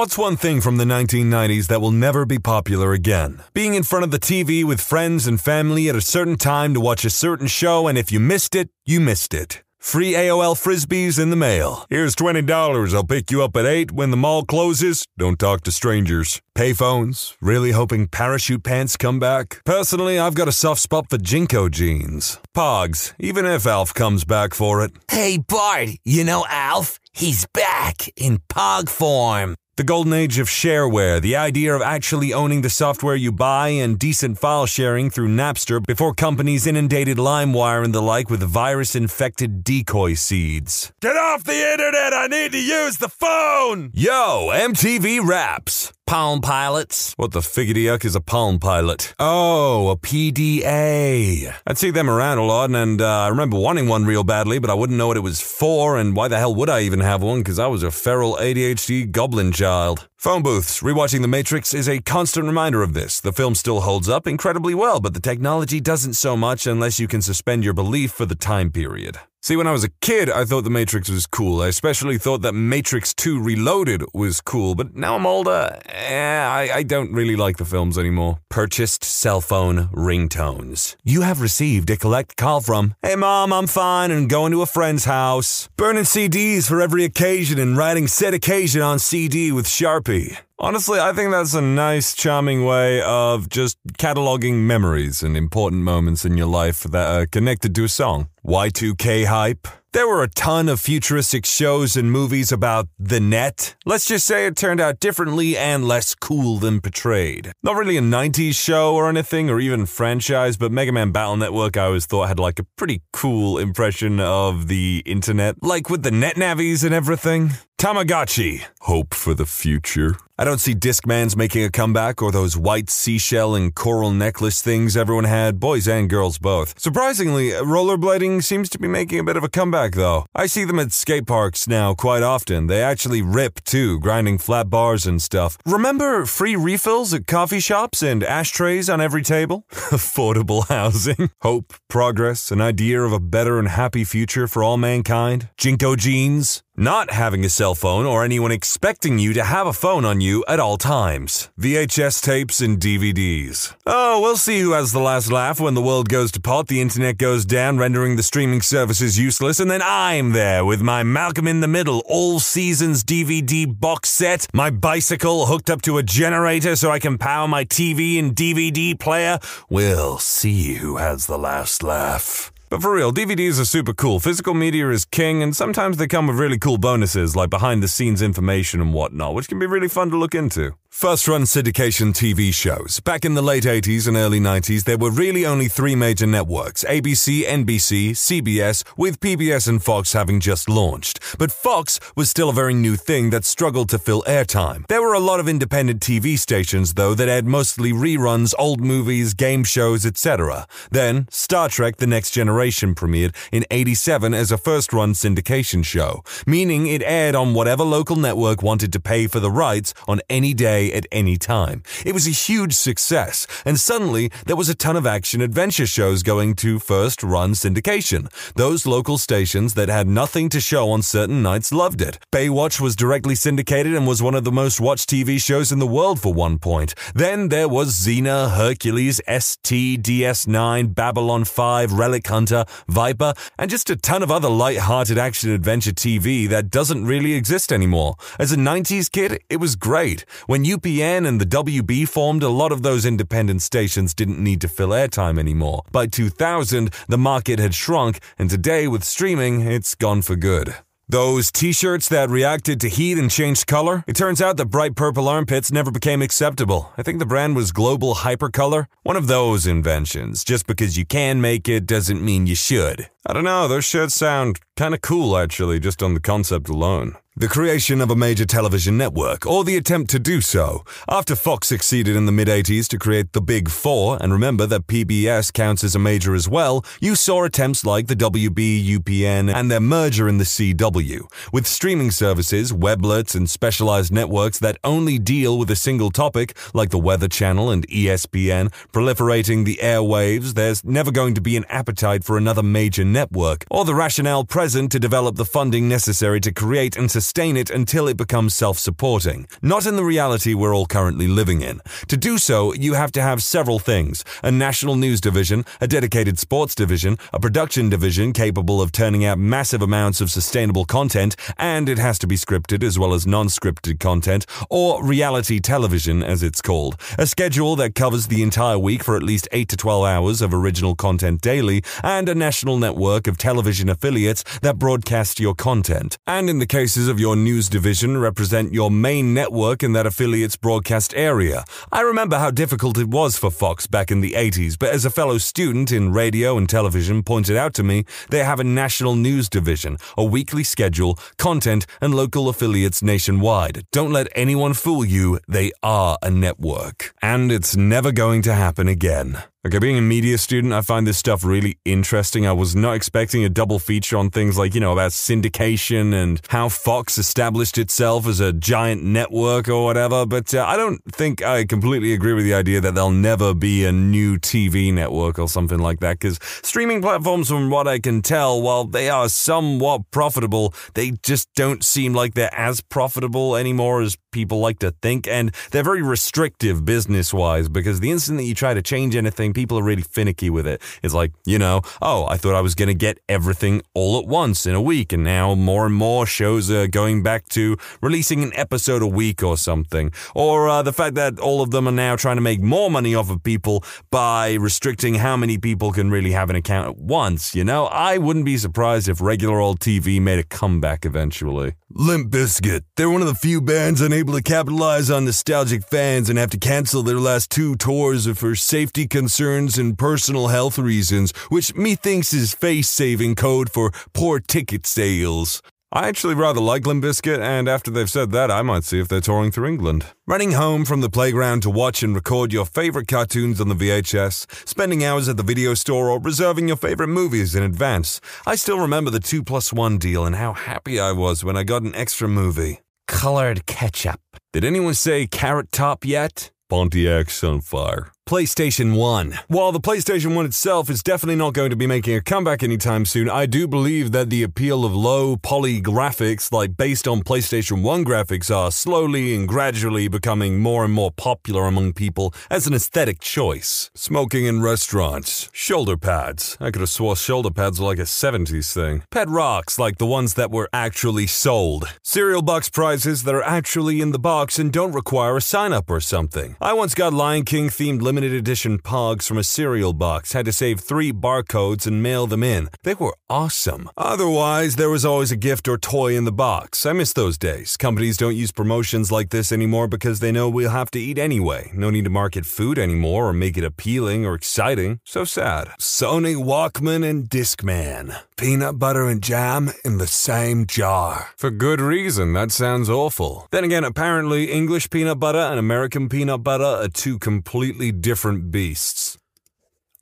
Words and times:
What's 0.00 0.16
one 0.16 0.38
thing 0.38 0.62
from 0.62 0.78
the 0.78 0.86
1990s 0.86 1.66
that 1.66 1.82
will 1.82 1.90
never 1.90 2.24
be 2.24 2.38
popular 2.38 2.94
again? 2.94 3.42
Being 3.52 3.74
in 3.74 3.82
front 3.82 4.02
of 4.02 4.10
the 4.10 4.18
TV 4.18 4.64
with 4.64 4.80
friends 4.80 5.26
and 5.26 5.38
family 5.38 5.90
at 5.90 5.94
a 5.94 6.00
certain 6.00 6.36
time 6.36 6.72
to 6.72 6.80
watch 6.80 7.04
a 7.04 7.10
certain 7.10 7.48
show, 7.48 7.86
and 7.86 7.98
if 7.98 8.10
you 8.10 8.18
missed 8.18 8.54
it, 8.54 8.70
you 8.86 8.98
missed 8.98 9.34
it. 9.34 9.62
Free 9.78 10.12
AOL 10.12 10.56
frisbees 10.56 11.22
in 11.22 11.28
the 11.28 11.36
mail. 11.36 11.84
Here's 11.90 12.16
$20. 12.16 12.94
I'll 12.94 13.04
pick 13.04 13.30
you 13.30 13.42
up 13.42 13.54
at 13.58 13.66
8 13.66 13.92
when 13.92 14.10
the 14.10 14.16
mall 14.16 14.42
closes. 14.42 15.04
Don't 15.18 15.38
talk 15.38 15.64
to 15.64 15.70
strangers. 15.70 16.40
Payphones. 16.54 17.36
Really 17.42 17.72
hoping 17.72 18.08
parachute 18.08 18.64
pants 18.64 18.96
come 18.96 19.18
back? 19.20 19.60
Personally, 19.66 20.18
I've 20.18 20.34
got 20.34 20.48
a 20.48 20.52
soft 20.52 20.80
spot 20.80 21.10
for 21.10 21.18
JNCO 21.18 21.70
jeans. 21.70 22.38
Pogs, 22.56 23.12
even 23.18 23.44
if 23.44 23.66
Alf 23.66 23.92
comes 23.92 24.24
back 24.24 24.54
for 24.54 24.82
it. 24.82 24.92
Hey, 25.10 25.36
Bart, 25.36 25.90
you 26.04 26.24
know 26.24 26.46
Alf? 26.48 26.98
He's 27.12 27.46
back 27.52 28.08
in 28.16 28.38
Pog 28.48 28.88
form. 28.88 29.56
The 29.80 29.84
golden 29.84 30.12
age 30.12 30.38
of 30.38 30.46
shareware, 30.46 31.22
the 31.22 31.36
idea 31.36 31.74
of 31.74 31.80
actually 31.80 32.34
owning 32.34 32.60
the 32.60 32.68
software 32.68 33.14
you 33.14 33.32
buy 33.32 33.68
and 33.68 33.98
decent 33.98 34.36
file 34.36 34.66
sharing 34.66 35.08
through 35.08 35.28
Napster 35.28 35.82
before 35.82 36.12
companies 36.12 36.66
inundated 36.66 37.16
LimeWire 37.16 37.82
and 37.82 37.94
the 37.94 38.02
like 38.02 38.28
with 38.28 38.42
virus 38.42 38.94
infected 38.94 39.64
decoy 39.64 40.12
seeds. 40.12 40.92
Get 41.00 41.16
off 41.16 41.44
the 41.44 41.72
internet! 41.72 42.12
I 42.12 42.26
need 42.26 42.52
to 42.52 42.62
use 42.62 42.98
the 42.98 43.08
phone! 43.08 43.90
Yo, 43.94 44.50
MTV 44.52 45.26
Raps! 45.26 45.94
Palm 46.10 46.40
Pilots. 46.40 47.14
What 47.18 47.30
the 47.30 47.38
figgity 47.38 47.84
yuck 47.84 48.04
is 48.04 48.16
a 48.16 48.20
Palm 48.20 48.58
Pilot? 48.58 49.14
Oh, 49.20 49.90
a 49.90 49.96
PDA. 49.96 51.54
I'd 51.64 51.78
see 51.78 51.92
them 51.92 52.10
around 52.10 52.38
a 52.38 52.44
lot, 52.44 52.72
and 52.72 53.00
uh, 53.00 53.20
I 53.20 53.28
remember 53.28 53.56
wanting 53.56 53.86
one 53.86 54.04
real 54.04 54.24
badly, 54.24 54.58
but 54.58 54.70
I 54.70 54.74
wouldn't 54.74 54.98
know 54.98 55.06
what 55.06 55.16
it 55.16 55.20
was 55.20 55.40
for, 55.40 55.96
and 55.96 56.16
why 56.16 56.26
the 56.26 56.36
hell 56.36 56.52
would 56.52 56.68
I 56.68 56.80
even 56.80 56.98
have 56.98 57.22
one? 57.22 57.38
Because 57.38 57.60
I 57.60 57.68
was 57.68 57.84
a 57.84 57.92
feral 57.92 58.36
ADHD 58.40 59.08
goblin 59.12 59.52
child. 59.52 60.08
Phone 60.16 60.42
booths. 60.42 60.80
Rewatching 60.80 61.22
The 61.22 61.28
Matrix 61.28 61.72
is 61.72 61.88
a 61.88 62.00
constant 62.00 62.44
reminder 62.44 62.82
of 62.82 62.92
this. 62.92 63.20
The 63.20 63.32
film 63.32 63.54
still 63.54 63.82
holds 63.82 64.08
up 64.08 64.26
incredibly 64.26 64.74
well, 64.74 64.98
but 64.98 65.14
the 65.14 65.20
technology 65.20 65.80
doesn't 65.80 66.14
so 66.14 66.36
much 66.36 66.66
unless 66.66 66.98
you 66.98 67.06
can 67.06 67.22
suspend 67.22 67.62
your 67.62 67.72
belief 67.72 68.10
for 68.10 68.26
the 68.26 68.34
time 68.34 68.72
period. 68.72 69.20
See, 69.42 69.56
when 69.56 69.66
I 69.66 69.72
was 69.72 69.84
a 69.84 69.88
kid, 70.02 70.28
I 70.28 70.44
thought 70.44 70.64
The 70.64 70.70
Matrix 70.70 71.08
was 71.08 71.26
cool. 71.26 71.62
I 71.62 71.68
especially 71.68 72.18
thought 72.18 72.42
that 72.42 72.52
Matrix 72.52 73.14
2 73.14 73.42
Reloaded 73.42 74.04
was 74.12 74.42
cool, 74.42 74.74
but 74.74 74.94
now 74.94 75.16
I'm 75.16 75.24
older, 75.24 75.78
eh, 75.86 76.44
I, 76.46 76.70
I 76.74 76.82
don't 76.82 77.10
really 77.10 77.36
like 77.36 77.56
the 77.56 77.64
films 77.64 77.96
anymore. 77.96 78.38
Purchased 78.50 79.02
cell 79.02 79.40
phone 79.40 79.88
ringtones. 79.94 80.94
You 81.04 81.22
have 81.22 81.40
received 81.40 81.88
a 81.88 81.96
collect 81.96 82.36
call 82.36 82.60
from, 82.60 82.94
Hey 83.00 83.16
mom, 83.16 83.50
I'm 83.50 83.66
fine 83.66 84.10
and 84.10 84.28
going 84.28 84.52
to 84.52 84.60
a 84.60 84.66
friend's 84.66 85.06
house. 85.06 85.70
Burning 85.74 86.04
CDs 86.04 86.68
for 86.68 86.82
every 86.82 87.04
occasion 87.04 87.58
and 87.58 87.78
writing 87.78 88.08
said 88.08 88.34
occasion 88.34 88.82
on 88.82 88.98
CD 88.98 89.52
with 89.52 89.64
Sharpie. 89.64 90.36
Honestly, 90.62 91.00
I 91.00 91.14
think 91.14 91.30
that's 91.30 91.54
a 91.54 91.62
nice, 91.62 92.14
charming 92.14 92.66
way 92.66 93.00
of 93.00 93.48
just 93.48 93.78
cataloging 93.94 94.56
memories 94.56 95.22
and 95.22 95.34
important 95.34 95.80
moments 95.84 96.26
in 96.26 96.36
your 96.36 96.48
life 96.48 96.82
that 96.82 97.08
are 97.08 97.24
connected 97.24 97.74
to 97.76 97.84
a 97.84 97.88
song. 97.88 98.28
Y2K 98.44 99.24
hype. 99.24 99.66
There 99.92 100.06
were 100.06 100.22
a 100.22 100.28
ton 100.28 100.68
of 100.68 100.78
futuristic 100.78 101.44
shows 101.46 101.96
and 101.96 102.12
movies 102.12 102.52
about 102.52 102.88
the 102.98 103.20
net. 103.20 103.74
Let's 103.84 104.06
just 104.06 104.24
say 104.26 104.46
it 104.46 104.54
turned 104.54 104.80
out 104.80 105.00
differently 105.00 105.56
and 105.56 105.88
less 105.88 106.14
cool 106.14 106.58
than 106.58 106.80
portrayed. 106.80 107.52
Not 107.62 107.76
really 107.76 107.96
a 107.96 108.02
90s 108.02 108.54
show 108.54 108.94
or 108.94 109.08
anything, 109.08 109.50
or 109.50 109.60
even 109.60 109.86
franchise, 109.86 110.56
but 110.56 110.70
Mega 110.70 110.92
Man 110.92 111.10
Battle 111.10 111.38
Network 111.38 111.76
I 111.76 111.86
always 111.86 112.06
thought 112.06 112.28
had 112.28 112.38
like 112.38 112.58
a 112.58 112.64
pretty 112.76 113.02
cool 113.12 113.58
impression 113.58 114.20
of 114.20 114.68
the 114.68 115.02
internet. 115.06 115.56
Like 115.62 115.90
with 115.90 116.02
the 116.02 116.10
NetNavis 116.10 116.84
and 116.84 116.94
everything. 116.94 117.50
Tamagotchi. 117.80 118.62
Hope 118.80 119.14
for 119.14 119.32
the 119.32 119.46
future. 119.46 120.16
I 120.38 120.44
don't 120.44 120.58
see 120.58 120.74
Discmans 120.74 121.36
making 121.36 121.64
a 121.64 121.70
comeback 121.70 122.22
or 122.22 122.32
those 122.32 122.56
white 122.56 122.88
seashell 122.88 123.54
and 123.54 123.74
coral 123.74 124.10
necklace 124.10 124.62
things 124.62 124.96
everyone 124.96 125.24
had, 125.24 125.60
boys 125.60 125.86
and 125.86 126.08
girls 126.08 126.38
both. 126.38 126.78
Surprisingly, 126.78 127.50
rollerblading 127.50 128.42
seems 128.42 128.70
to 128.70 128.78
be 128.78 128.88
making 128.88 129.18
a 129.18 129.24
bit 129.24 129.36
of 129.36 129.44
a 129.44 129.50
comeback 129.50 129.92
though. 129.92 130.24
I 130.34 130.46
see 130.46 130.64
them 130.64 130.78
at 130.78 130.92
skate 130.92 131.26
parks 131.26 131.68
now 131.68 131.94
quite 131.94 132.22
often. 132.22 132.68
They 132.68 132.82
actually 132.82 133.20
rip 133.20 133.62
too, 133.64 133.98
grinding 134.00 134.38
flat 134.38 134.70
bars 134.70 135.06
and 135.06 135.20
stuff. 135.20 135.58
Remember 135.66 136.24
free 136.24 136.56
refills 136.56 137.12
at 137.14 137.26
coffee 137.26 137.60
shops 137.60 138.02
and 138.02 138.22
ashtrays 138.22 138.90
on 138.90 139.00
every 139.00 139.22
table? 139.22 139.64
Affordable 139.70 140.66
housing, 140.68 141.30
hope, 141.42 141.74
progress, 141.88 142.50
an 142.50 142.62
idea 142.62 143.02
of 143.02 143.12
a 143.12 143.20
better 143.20 143.58
and 143.58 143.68
happy 143.68 144.04
future 144.04 144.46
for 144.46 144.62
all 144.62 144.78
mankind. 144.78 145.50
JNCO 145.58 145.98
jeans, 145.98 146.62
not 146.76 147.10
having 147.10 147.44
a 147.44 147.48
cell 147.48 147.74
phone 147.74 148.06
or 148.06 148.24
anyone 148.24 148.52
expecting 148.52 149.18
you 149.18 149.32
to 149.32 149.44
have 149.44 149.66
a 149.66 149.72
phone 149.72 150.04
on 150.04 150.20
you 150.20 150.44
at 150.48 150.60
all 150.60 150.78
times. 150.78 151.50
VHS 151.58 152.22
tapes 152.22 152.60
and 152.60 152.80
DVDs. 152.80 153.74
Oh, 153.86 154.20
we'll 154.20 154.36
see 154.36 154.60
who 154.60 154.72
has 154.72 154.92
the 154.92 155.00
last 155.00 155.30
laugh 155.30 155.60
when 155.60 155.74
the 155.74 155.82
world 155.82 156.08
goes 156.08 156.32
to 156.32 156.40
pot, 156.40 156.68
the 156.68 156.80
internet 156.80 157.18
goes 157.18 157.44
down, 157.44 157.78
rendering 157.78 158.16
the 158.16 158.22
streaming 158.22 158.62
services 158.62 159.18
useless, 159.18 159.60
and 159.60 159.70
then 159.70 159.82
I'm 159.84 160.32
there 160.32 160.64
with 160.64 160.80
my 160.80 161.02
Malcolm 161.02 161.46
in 161.46 161.60
the 161.60 161.68
Middle 161.68 162.02
all 162.06 162.40
seasons 162.40 163.04
DVD 163.04 163.66
box 163.66 164.08
set, 164.08 164.46
my 164.54 164.70
bicycle 164.70 165.46
hooked 165.46 165.70
up 165.70 165.82
to 165.82 165.98
a 165.98 166.02
generator 166.02 166.76
so 166.76 166.90
I 166.90 166.98
can 166.98 167.18
power 167.18 167.48
my 167.48 167.64
TV 167.64 168.18
and 168.18 168.34
DVD 168.34 168.98
player. 168.98 169.38
We'll 169.68 170.18
see 170.18 170.74
who 170.74 170.96
has 170.96 171.26
the 171.26 171.38
last 171.38 171.82
laugh. 171.82 172.52
But 172.70 172.82
for 172.82 172.94
real, 172.94 173.12
DVDs 173.12 173.60
are 173.60 173.64
super 173.64 173.92
cool. 173.92 174.20
Physical 174.20 174.54
media 174.54 174.90
is 174.90 175.04
king, 175.04 175.42
and 175.42 175.56
sometimes 175.56 175.96
they 175.96 176.06
come 176.06 176.28
with 176.28 176.38
really 176.38 176.56
cool 176.56 176.78
bonuses 176.78 177.34
like 177.34 177.50
behind 177.50 177.82
the 177.82 177.88
scenes 177.88 178.22
information 178.22 178.80
and 178.80 178.94
whatnot, 178.94 179.34
which 179.34 179.48
can 179.48 179.58
be 179.58 179.66
really 179.66 179.88
fun 179.88 180.08
to 180.10 180.16
look 180.16 180.36
into. 180.36 180.76
First 180.92 181.28
run 181.28 181.44
syndication 181.44 182.12
TV 182.12 182.52
shows. 182.52 182.98
Back 183.00 183.24
in 183.24 183.34
the 183.34 183.42
late 183.42 183.62
80s 183.62 184.08
and 184.08 184.16
early 184.16 184.40
90s, 184.40 184.84
there 184.84 184.98
were 184.98 185.10
really 185.10 185.46
only 185.46 185.68
three 185.68 185.94
major 185.94 186.26
networks 186.26 186.84
ABC, 186.84 187.44
NBC, 187.44 188.10
CBS, 188.10 188.84
with 188.98 189.20
PBS 189.20 189.68
and 189.68 189.82
Fox 189.82 190.12
having 190.12 190.40
just 190.40 190.68
launched. 190.68 191.20
But 191.38 191.52
Fox 191.52 192.00
was 192.16 192.28
still 192.28 192.50
a 192.50 192.52
very 192.52 192.74
new 192.74 192.96
thing 192.96 193.30
that 193.30 193.44
struggled 193.44 193.88
to 193.90 193.98
fill 193.98 194.24
airtime. 194.24 194.86
There 194.88 195.00
were 195.00 195.14
a 195.14 195.20
lot 195.20 195.40
of 195.40 195.48
independent 195.48 196.00
TV 196.00 196.36
stations, 196.36 196.92
though, 196.94 197.14
that 197.14 197.28
aired 197.28 197.46
mostly 197.46 197.92
reruns, 197.92 198.52
old 198.58 198.80
movies, 198.80 199.32
game 199.32 199.64
shows, 199.64 200.04
etc. 200.04 200.66
Then, 200.90 201.28
Star 201.30 201.68
Trek 201.70 201.96
The 201.96 202.08
Next 202.08 202.32
Generation 202.32 202.94
premiered 202.96 203.34
in 203.52 203.64
87 203.70 204.34
as 204.34 204.50
a 204.52 204.58
first 204.58 204.92
run 204.92 205.14
syndication 205.14 205.82
show, 205.84 206.24
meaning 206.46 206.88
it 206.88 207.02
aired 207.04 207.36
on 207.36 207.54
whatever 207.54 207.84
local 207.84 208.16
network 208.16 208.62
wanted 208.62 208.92
to 208.92 209.00
pay 209.00 209.28
for 209.28 209.40
the 209.40 209.52
rights 209.52 209.94
on 210.08 210.20
any 210.28 210.52
day 210.52 210.79
at 210.88 211.06
any 211.12 211.36
time. 211.36 211.82
It 212.06 212.14
was 212.14 212.26
a 212.26 212.30
huge 212.30 212.74
success, 212.74 213.46
and 213.64 213.78
suddenly 213.78 214.30
there 214.46 214.56
was 214.56 214.68
a 214.68 214.74
ton 214.74 214.96
of 214.96 215.06
action 215.06 215.40
adventure 215.40 215.86
shows 215.86 216.22
going 216.22 216.54
to 216.56 216.78
first 216.78 217.22
run 217.22 217.52
syndication. 217.52 218.28
Those 218.54 218.86
local 218.86 219.18
stations 219.18 219.74
that 219.74 219.88
had 219.88 220.08
nothing 220.08 220.48
to 220.50 220.60
show 220.60 220.90
on 220.90 221.02
certain 221.02 221.42
nights 221.42 221.72
loved 221.72 222.00
it. 222.00 222.18
Baywatch 222.32 222.80
was 222.80 222.96
directly 222.96 223.34
syndicated 223.34 223.94
and 223.94 224.06
was 224.06 224.22
one 224.22 224.34
of 224.34 224.44
the 224.44 224.52
most 224.52 224.80
watched 224.80 225.10
TV 225.10 225.40
shows 225.40 225.72
in 225.72 225.78
the 225.78 225.86
world 225.86 226.20
for 226.20 226.32
one 226.32 226.58
point. 226.58 226.94
Then 227.14 227.48
there 227.48 227.68
was 227.68 227.94
Xena, 227.94 228.50
Hercules, 228.56 229.20
ST, 229.26 230.02
DS9, 230.02 230.94
Babylon 230.94 231.44
5, 231.44 231.92
Relic 231.92 232.26
Hunter, 232.26 232.64
Viper, 232.88 233.34
and 233.58 233.70
just 233.70 233.90
a 233.90 233.96
ton 233.96 234.22
of 234.22 234.30
other 234.30 234.48
light-hearted 234.48 235.18
action 235.18 235.50
adventure 235.50 235.92
TV 235.92 236.48
that 236.48 236.70
doesn't 236.70 237.04
really 237.04 237.34
exist 237.34 237.72
anymore. 237.72 238.16
As 238.38 238.52
a 238.52 238.56
90s 238.56 239.10
kid, 239.10 239.42
it 239.48 239.56
was 239.56 239.76
great. 239.76 240.24
When 240.46 240.64
UPN 240.70 241.26
and 241.26 241.40
the 241.40 241.46
WB 241.46 242.08
formed, 242.08 242.42
a 242.42 242.48
lot 242.48 242.72
of 242.72 242.82
those 242.82 243.04
independent 243.04 243.62
stations 243.62 244.14
didn't 244.14 244.38
need 244.38 244.60
to 244.60 244.68
fill 244.68 244.90
airtime 244.90 245.38
anymore. 245.38 245.82
By 245.90 246.06
2000, 246.06 246.94
the 247.08 247.18
market 247.18 247.58
had 247.58 247.74
shrunk, 247.74 248.20
and 248.38 248.48
today 248.48 248.86
with 248.86 249.02
streaming, 249.04 249.62
it's 249.62 249.94
gone 249.94 250.22
for 250.22 250.36
good. 250.36 250.74
Those 251.08 251.50
t 251.50 251.72
shirts 251.72 252.08
that 252.10 252.30
reacted 252.30 252.80
to 252.82 252.88
heat 252.88 253.18
and 253.18 253.28
changed 253.28 253.66
color? 253.66 254.04
It 254.06 254.14
turns 254.14 254.40
out 254.40 254.56
that 254.58 254.66
bright 254.66 254.94
purple 254.94 255.28
armpits 255.28 255.72
never 255.72 255.90
became 255.90 256.22
acceptable. 256.22 256.92
I 256.96 257.02
think 257.02 257.18
the 257.18 257.26
brand 257.26 257.56
was 257.56 257.72
Global 257.72 258.14
Hypercolor. 258.14 258.86
One 259.02 259.16
of 259.16 259.26
those 259.26 259.66
inventions. 259.66 260.44
Just 260.44 260.68
because 260.68 260.96
you 260.96 261.04
can 261.04 261.40
make 261.40 261.68
it 261.68 261.84
doesn't 261.84 262.24
mean 262.24 262.46
you 262.46 262.54
should. 262.54 263.08
I 263.26 263.32
don't 263.32 263.42
know, 263.42 263.66
those 263.66 263.84
shirts 263.84 264.14
sound 264.14 264.60
kinda 264.76 264.98
cool 264.98 265.36
actually, 265.36 265.80
just 265.80 266.00
on 266.00 266.14
the 266.14 266.20
concept 266.20 266.68
alone. 266.68 267.16
The 267.40 267.48
creation 267.48 268.02
of 268.02 268.10
a 268.10 268.16
major 268.16 268.44
television 268.44 268.98
network, 268.98 269.46
or 269.46 269.64
the 269.64 269.78
attempt 269.78 270.10
to 270.10 270.18
do 270.18 270.42
so. 270.42 270.84
After 271.08 271.34
Fox 271.34 271.68
succeeded 271.68 272.14
in 272.14 272.26
the 272.26 272.32
mid 272.32 272.48
80s 272.48 272.86
to 272.88 272.98
create 272.98 273.32
the 273.32 273.40
Big 273.40 273.70
Four, 273.70 274.18
and 274.20 274.30
remember 274.30 274.66
that 274.66 274.86
PBS 274.86 275.50
counts 275.50 275.82
as 275.82 275.94
a 275.94 275.98
major 275.98 276.34
as 276.34 276.50
well, 276.50 276.84
you 277.00 277.14
saw 277.14 277.44
attempts 277.44 277.82
like 277.82 278.08
the 278.08 278.14
WB, 278.14 278.86
UPN, 278.86 279.50
and 279.54 279.70
their 279.70 279.80
merger 279.80 280.28
in 280.28 280.36
the 280.36 280.44
CW. 280.44 281.22
With 281.50 281.66
streaming 281.66 282.10
services, 282.10 282.74
weblets, 282.74 283.34
and 283.34 283.48
specialized 283.48 284.12
networks 284.12 284.58
that 284.58 284.76
only 284.84 285.18
deal 285.18 285.56
with 285.56 285.70
a 285.70 285.76
single 285.76 286.10
topic, 286.10 286.54
like 286.74 286.90
the 286.90 286.98
Weather 286.98 287.28
Channel 287.28 287.70
and 287.70 287.88
ESPN, 287.88 288.70
proliferating 288.92 289.64
the 289.64 289.78
airwaves, 289.82 290.52
there's 290.52 290.84
never 290.84 291.10
going 291.10 291.32
to 291.32 291.40
be 291.40 291.56
an 291.56 291.64
appetite 291.70 292.22
for 292.22 292.36
another 292.36 292.62
major 292.62 293.02
network, 293.02 293.64
or 293.70 293.86
the 293.86 293.94
rationale 293.94 294.44
present 294.44 294.92
to 294.92 295.00
develop 295.00 295.36
the 295.36 295.46
funding 295.46 295.88
necessary 295.88 296.38
to 296.38 296.52
create 296.52 296.98
and 296.98 297.10
sustain 297.10 297.29
sustain 297.30 297.56
it 297.56 297.70
until 297.70 298.08
it 298.08 298.16
becomes 298.16 298.52
self 298.56 298.76
supporting. 298.76 299.46
Not 299.62 299.86
in 299.86 299.94
the 299.94 300.02
reality 300.02 300.52
we're 300.52 300.74
all 300.74 300.86
currently 300.86 301.28
living 301.28 301.60
in. 301.62 301.80
To 302.08 302.16
do 302.16 302.38
so, 302.38 302.74
you 302.74 302.94
have 302.94 303.12
to 303.12 303.22
have 303.22 303.40
several 303.40 303.78
things 303.78 304.24
a 304.42 304.50
national 304.50 304.96
news 304.96 305.20
division, 305.20 305.64
a 305.80 305.86
dedicated 305.86 306.40
sports 306.40 306.74
division, 306.74 307.18
a 307.32 307.38
production 307.38 307.88
division 307.88 308.32
capable 308.32 308.82
of 308.82 308.90
turning 308.90 309.24
out 309.24 309.38
massive 309.38 309.80
amounts 309.80 310.20
of 310.20 310.28
sustainable 310.28 310.84
content, 310.84 311.36
and 311.56 311.88
it 311.88 311.98
has 311.98 312.18
to 312.18 312.26
be 312.26 312.36
scripted 312.36 312.82
as 312.82 312.98
well 312.98 313.14
as 313.14 313.28
non 313.28 313.46
scripted 313.46 314.00
content, 314.00 314.44
or 314.68 315.04
reality 315.04 315.60
television 315.60 316.24
as 316.24 316.42
it's 316.42 316.60
called. 316.60 317.00
A 317.16 317.28
schedule 317.28 317.76
that 317.76 317.94
covers 317.94 318.26
the 318.26 318.42
entire 318.42 318.78
week 318.78 319.04
for 319.04 319.14
at 319.14 319.22
least 319.22 319.46
8 319.52 319.68
to 319.68 319.76
12 319.76 320.04
hours 320.04 320.42
of 320.42 320.52
original 320.52 320.96
content 320.96 321.40
daily, 321.42 321.84
and 322.02 322.28
a 322.28 322.34
national 322.34 322.76
network 322.76 323.28
of 323.28 323.38
television 323.38 323.88
affiliates 323.88 324.42
that 324.62 324.80
broadcast 324.80 325.38
your 325.38 325.54
content. 325.54 326.18
And 326.26 326.50
in 326.50 326.58
the 326.58 326.66
cases 326.66 327.06
of 327.10 327.20
your 327.20 327.36
news 327.36 327.68
division, 327.68 328.16
represent 328.16 328.72
your 328.72 328.90
main 328.90 329.34
network 329.34 329.82
in 329.82 329.92
that 329.92 330.06
affiliate's 330.06 330.56
broadcast 330.56 331.12
area. 331.14 331.64
I 331.92 332.00
remember 332.00 332.38
how 332.38 332.50
difficult 332.50 332.96
it 332.96 333.08
was 333.08 333.36
for 333.36 333.50
Fox 333.50 333.86
back 333.86 334.10
in 334.10 334.20
the 334.20 334.32
80s, 334.32 334.78
but 334.78 334.90
as 334.90 335.04
a 335.04 335.10
fellow 335.10 335.36
student 335.38 335.92
in 335.92 336.12
radio 336.12 336.56
and 336.56 336.68
television 336.68 337.22
pointed 337.22 337.56
out 337.56 337.74
to 337.74 337.82
me, 337.82 338.04
they 338.30 338.44
have 338.44 338.60
a 338.60 338.64
national 338.64 339.16
news 339.16 339.48
division, 339.48 339.98
a 340.16 340.24
weekly 340.24 340.64
schedule, 340.64 341.18
content, 341.36 341.84
and 342.00 342.14
local 342.14 342.48
affiliates 342.48 343.02
nationwide. 343.02 343.84
Don't 343.92 344.12
let 344.12 344.28
anyone 344.34 344.72
fool 344.72 345.04
you, 345.04 345.40
they 345.48 345.72
are 345.82 346.16
a 346.22 346.30
network. 346.30 347.12
And 347.20 347.52
it's 347.52 347.76
never 347.76 348.12
going 348.12 348.42
to 348.42 348.54
happen 348.54 348.88
again. 348.88 349.42
Okay, 349.62 349.78
being 349.78 349.98
a 349.98 350.00
media 350.00 350.38
student, 350.38 350.72
I 350.72 350.80
find 350.80 351.06
this 351.06 351.18
stuff 351.18 351.44
really 351.44 351.76
interesting. 351.84 352.46
I 352.46 352.52
was 352.52 352.74
not 352.74 352.94
expecting 352.94 353.44
a 353.44 353.50
double 353.50 353.78
feature 353.78 354.16
on 354.16 354.30
things 354.30 354.56
like, 354.56 354.74
you 354.74 354.80
know, 354.80 354.92
about 354.92 355.10
syndication 355.10 356.14
and 356.14 356.40
how 356.48 356.70
Fox 356.70 357.18
established 357.18 357.76
itself 357.76 358.26
as 358.26 358.40
a 358.40 358.54
giant 358.54 359.02
network 359.02 359.68
or 359.68 359.84
whatever, 359.84 360.24
but 360.24 360.54
uh, 360.54 360.64
I 360.66 360.78
don't 360.78 361.02
think 361.12 361.44
I 361.44 361.66
completely 361.66 362.14
agree 362.14 362.32
with 362.32 362.46
the 362.46 362.54
idea 362.54 362.80
that 362.80 362.94
there'll 362.94 363.10
never 363.10 363.52
be 363.52 363.84
a 363.84 363.92
new 363.92 364.38
TV 364.38 364.94
network 364.94 365.38
or 365.38 365.46
something 365.46 365.78
like 365.78 366.00
that, 366.00 366.20
because 366.20 366.38
streaming 366.62 367.02
platforms, 367.02 367.48
from 367.48 367.68
what 367.68 367.86
I 367.86 367.98
can 367.98 368.22
tell, 368.22 368.62
while 368.62 368.84
they 368.84 369.10
are 369.10 369.28
somewhat 369.28 370.10
profitable, 370.10 370.72
they 370.94 371.10
just 371.22 371.50
don't 371.54 371.84
seem 371.84 372.14
like 372.14 372.32
they're 372.32 372.54
as 372.54 372.80
profitable 372.80 373.56
anymore 373.56 374.00
as 374.00 374.16
people 374.30 374.58
like 374.58 374.78
to 374.80 374.92
think, 375.02 375.26
and 375.28 375.54
they're 375.70 375.82
very 375.82 376.02
restrictive 376.02 376.84
business 376.84 377.32
wise 377.32 377.68
because 377.68 378.00
the 378.00 378.10
instant 378.10 378.38
that 378.38 378.44
you 378.44 378.54
try 378.54 378.74
to 378.74 378.82
change 378.82 379.16
anything, 379.16 379.52
people 379.52 379.78
are 379.78 379.82
really 379.82 380.02
finicky 380.02 380.50
with 380.50 380.66
it. 380.66 380.80
It's 381.02 381.14
like, 381.14 381.32
you 381.44 381.58
know, 381.58 381.82
oh, 382.00 382.26
I 382.26 382.36
thought 382.36 382.54
I 382.54 382.60
was 382.60 382.74
going 382.74 382.88
to 382.88 382.94
get 382.94 383.18
everything 383.28 383.82
all 383.94 384.18
at 384.18 384.26
once 384.26 384.66
in 384.66 384.74
a 384.74 384.80
week, 384.82 385.12
and 385.12 385.24
now 385.24 385.54
more 385.54 385.86
and 385.86 385.94
more 385.94 386.26
shows 386.26 386.70
are 386.70 386.86
going 386.86 387.22
back 387.22 387.48
to 387.48 387.76
releasing 388.00 388.42
an 388.42 388.52
episode 388.54 389.02
a 389.02 389.06
week 389.06 389.42
or 389.42 389.56
something. 389.56 390.12
Or 390.34 390.68
uh, 390.68 390.82
the 390.82 390.92
fact 390.92 391.14
that 391.16 391.38
all 391.38 391.62
of 391.62 391.70
them 391.70 391.88
are 391.88 391.92
now 391.92 392.16
trying 392.16 392.36
to 392.36 392.42
make 392.42 392.60
more 392.60 392.90
money 392.90 393.14
off 393.14 393.30
of 393.30 393.42
people 393.42 393.84
by 394.10 394.54
restricting 394.54 395.14
how 395.16 395.36
many 395.36 395.58
people 395.58 395.92
can 395.92 396.10
really 396.10 396.32
have 396.32 396.50
an 396.50 396.56
account 396.56 396.88
at 396.88 396.98
once, 396.98 397.54
you 397.54 397.64
know? 397.64 397.86
I 397.86 398.18
wouldn't 398.18 398.44
be 398.44 398.56
surprised 398.56 399.08
if 399.08 399.20
regular 399.20 399.60
old 399.60 399.80
TV 399.80 400.20
made 400.20 400.38
a 400.38 400.44
comeback 400.44 401.04
eventually. 401.04 401.74
Limp 401.90 402.30
Bizkit. 402.30 402.84
They're 402.96 403.10
one 403.10 403.20
of 403.20 403.26
the 403.26 403.34
few 403.34 403.60
bands 403.60 404.00
unable 404.20 404.36
to 404.36 404.42
capitalize 404.42 405.10
on 405.10 405.24
nostalgic 405.24 405.82
fans 405.82 406.28
and 406.28 406.38
have 406.38 406.50
to 406.50 406.58
cancel 406.58 407.02
their 407.02 407.18
last 407.18 407.50
two 407.50 407.74
tours 407.76 408.26
for 408.36 408.54
safety 408.54 409.06
concerns 409.06 409.78
and 409.78 409.96
personal 409.96 410.48
health 410.48 410.78
reasons, 410.78 411.32
which 411.48 411.74
methinks 411.74 412.34
is 412.34 412.52
face-saving 412.52 413.34
code 413.34 413.72
for 413.72 413.90
poor 414.12 414.38
ticket 414.38 414.84
sales. 414.84 415.62
I 415.90 416.06
actually 416.06 416.34
rather 416.34 416.60
like 416.60 416.86
Limp 416.86 417.02
Bizkit, 417.02 417.40
and 417.40 417.66
after 417.66 417.90
they've 417.90 418.10
said 418.10 418.30
that, 418.32 418.50
I 418.50 418.60
might 418.60 418.84
see 418.84 419.00
if 419.00 419.08
they're 419.08 419.22
touring 419.22 419.52
through 419.52 419.68
England. 419.68 420.04
Running 420.26 420.52
home 420.52 420.84
from 420.84 421.00
the 421.00 421.08
playground 421.08 421.62
to 421.62 421.70
watch 421.70 422.02
and 422.02 422.14
record 422.14 422.52
your 422.52 422.66
favorite 422.66 423.08
cartoons 423.08 423.58
on 423.58 423.70
the 423.70 423.74
VHS, 423.74 424.68
spending 424.68 425.02
hours 425.02 425.30
at 425.30 425.38
the 425.38 425.42
video 425.42 425.72
store, 425.72 426.10
or 426.10 426.20
reserving 426.20 426.68
your 426.68 426.76
favorite 426.76 427.08
movies 427.08 427.54
in 427.54 427.62
advance. 427.62 428.20
I 428.46 428.56
still 428.56 428.80
remember 428.80 429.10
the 429.10 429.18
2 429.18 429.42
plus 429.42 429.72
1 429.72 429.96
deal 429.96 430.26
and 430.26 430.36
how 430.36 430.52
happy 430.52 431.00
I 431.00 431.12
was 431.12 431.42
when 431.42 431.56
I 431.56 431.62
got 431.62 431.84
an 431.84 431.94
extra 431.94 432.28
movie. 432.28 432.80
Colored 433.10 433.66
ketchup. 433.66 434.20
Did 434.52 434.64
anyone 434.64 434.94
say 434.94 435.26
Carrot 435.26 435.72
Top 435.72 436.04
yet? 436.04 436.52
Pontiac 436.70 437.26
Sunfire. 437.26 438.10
PlayStation 438.30 438.96
1. 438.96 439.40
While 439.48 439.72
the 439.72 439.80
PlayStation 439.80 440.36
1 440.36 440.46
itself 440.46 440.88
is 440.88 441.02
definitely 441.02 441.34
not 441.34 441.52
going 441.52 441.70
to 441.70 441.74
be 441.74 441.88
making 441.88 442.14
a 442.14 442.20
comeback 442.20 442.62
anytime 442.62 443.04
soon, 443.04 443.28
I 443.28 443.44
do 443.44 443.66
believe 443.66 444.12
that 444.12 444.30
the 444.30 444.44
appeal 444.44 444.84
of 444.84 444.94
low 444.94 445.36
poly 445.36 445.82
graphics, 445.82 446.52
like 446.52 446.76
based 446.76 447.08
on 447.08 447.24
PlayStation 447.24 447.82
1 447.82 448.04
graphics, 448.04 448.48
are 448.48 448.70
slowly 448.70 449.34
and 449.34 449.48
gradually 449.48 450.06
becoming 450.06 450.60
more 450.60 450.84
and 450.84 450.94
more 450.94 451.10
popular 451.10 451.66
among 451.66 451.94
people 451.94 452.32
as 452.48 452.68
an 452.68 452.72
aesthetic 452.72 453.18
choice. 453.18 453.90
Smoking 453.96 454.44
in 454.44 454.62
restaurants, 454.62 455.50
shoulder 455.52 455.96
pads. 455.96 456.56
I 456.60 456.70
could 456.70 456.82
have 456.82 456.88
swore 456.88 457.16
shoulder 457.16 457.50
pads 457.50 457.80
were 457.80 457.86
like 457.86 457.98
a 457.98 458.02
70s 458.02 458.72
thing. 458.72 459.02
Pet 459.10 459.28
rocks, 459.28 459.76
like 459.76 459.98
the 459.98 460.06
ones 460.06 460.34
that 460.34 460.52
were 460.52 460.68
actually 460.72 461.26
sold. 461.26 461.92
Cereal 462.04 462.42
box 462.42 462.68
prizes 462.68 463.24
that 463.24 463.34
are 463.34 463.42
actually 463.42 464.00
in 464.00 464.12
the 464.12 464.20
box 464.20 464.56
and 464.56 464.72
don't 464.72 464.92
require 464.92 465.36
a 465.36 465.42
sign 465.42 465.72
up 465.72 465.90
or 465.90 465.98
something. 465.98 466.54
I 466.60 466.74
once 466.74 466.94
got 466.94 467.12
Lion 467.12 467.44
King 467.44 467.70
themed 467.70 468.00
limited 468.00 468.19
edition 468.24 468.78
pogs 468.78 469.26
from 469.26 469.38
a 469.38 469.44
cereal 469.44 469.92
box, 469.92 470.32
had 470.32 470.44
to 470.44 470.52
save 470.52 470.80
three 470.80 471.12
barcodes 471.12 471.86
and 471.86 472.02
mail 472.02 472.26
them 472.26 472.42
in. 472.42 472.68
They 472.82 472.94
were 472.94 473.16
awesome. 473.28 473.88
Otherwise, 473.96 474.76
there 474.76 474.90
was 474.90 475.04
always 475.04 475.32
a 475.32 475.36
gift 475.36 475.68
or 475.68 475.78
toy 475.78 476.16
in 476.16 476.24
the 476.24 476.32
box. 476.32 476.84
I 476.86 476.92
miss 476.92 477.12
those 477.12 477.38
days. 477.38 477.76
Companies 477.76 478.16
don't 478.16 478.36
use 478.36 478.52
promotions 478.52 479.10
like 479.10 479.30
this 479.30 479.52
anymore 479.52 479.88
because 479.88 480.20
they 480.20 480.32
know 480.32 480.48
we'll 480.48 480.70
have 480.70 480.90
to 480.92 481.00
eat 481.00 481.18
anyway. 481.18 481.70
No 481.74 481.90
need 481.90 482.04
to 482.04 482.10
market 482.10 482.46
food 482.46 482.78
anymore 482.78 483.28
or 483.28 483.32
make 483.32 483.56
it 483.56 483.64
appealing 483.64 484.26
or 484.26 484.34
exciting. 484.34 485.00
So 485.04 485.24
sad. 485.24 485.68
Sony 485.78 486.36
Walkman 486.36 487.08
and 487.08 487.28
Discman. 487.28 488.20
Peanut 488.40 488.78
butter 488.78 489.04
and 489.04 489.22
jam 489.22 489.70
in 489.84 489.98
the 489.98 490.06
same 490.06 490.64
jar. 490.64 491.28
For 491.36 491.50
good 491.50 491.78
reason, 491.78 492.32
that 492.32 492.50
sounds 492.50 492.88
awful. 492.88 493.46
Then 493.50 493.64
again, 493.64 493.84
apparently 493.84 494.50
English 494.50 494.88
peanut 494.88 495.20
butter 495.20 495.36
and 495.36 495.58
American 495.58 496.08
peanut 496.08 496.42
butter 496.42 496.64
are 496.64 496.88
two 496.88 497.18
completely 497.18 497.92
different 497.92 498.50
beasts. 498.50 499.18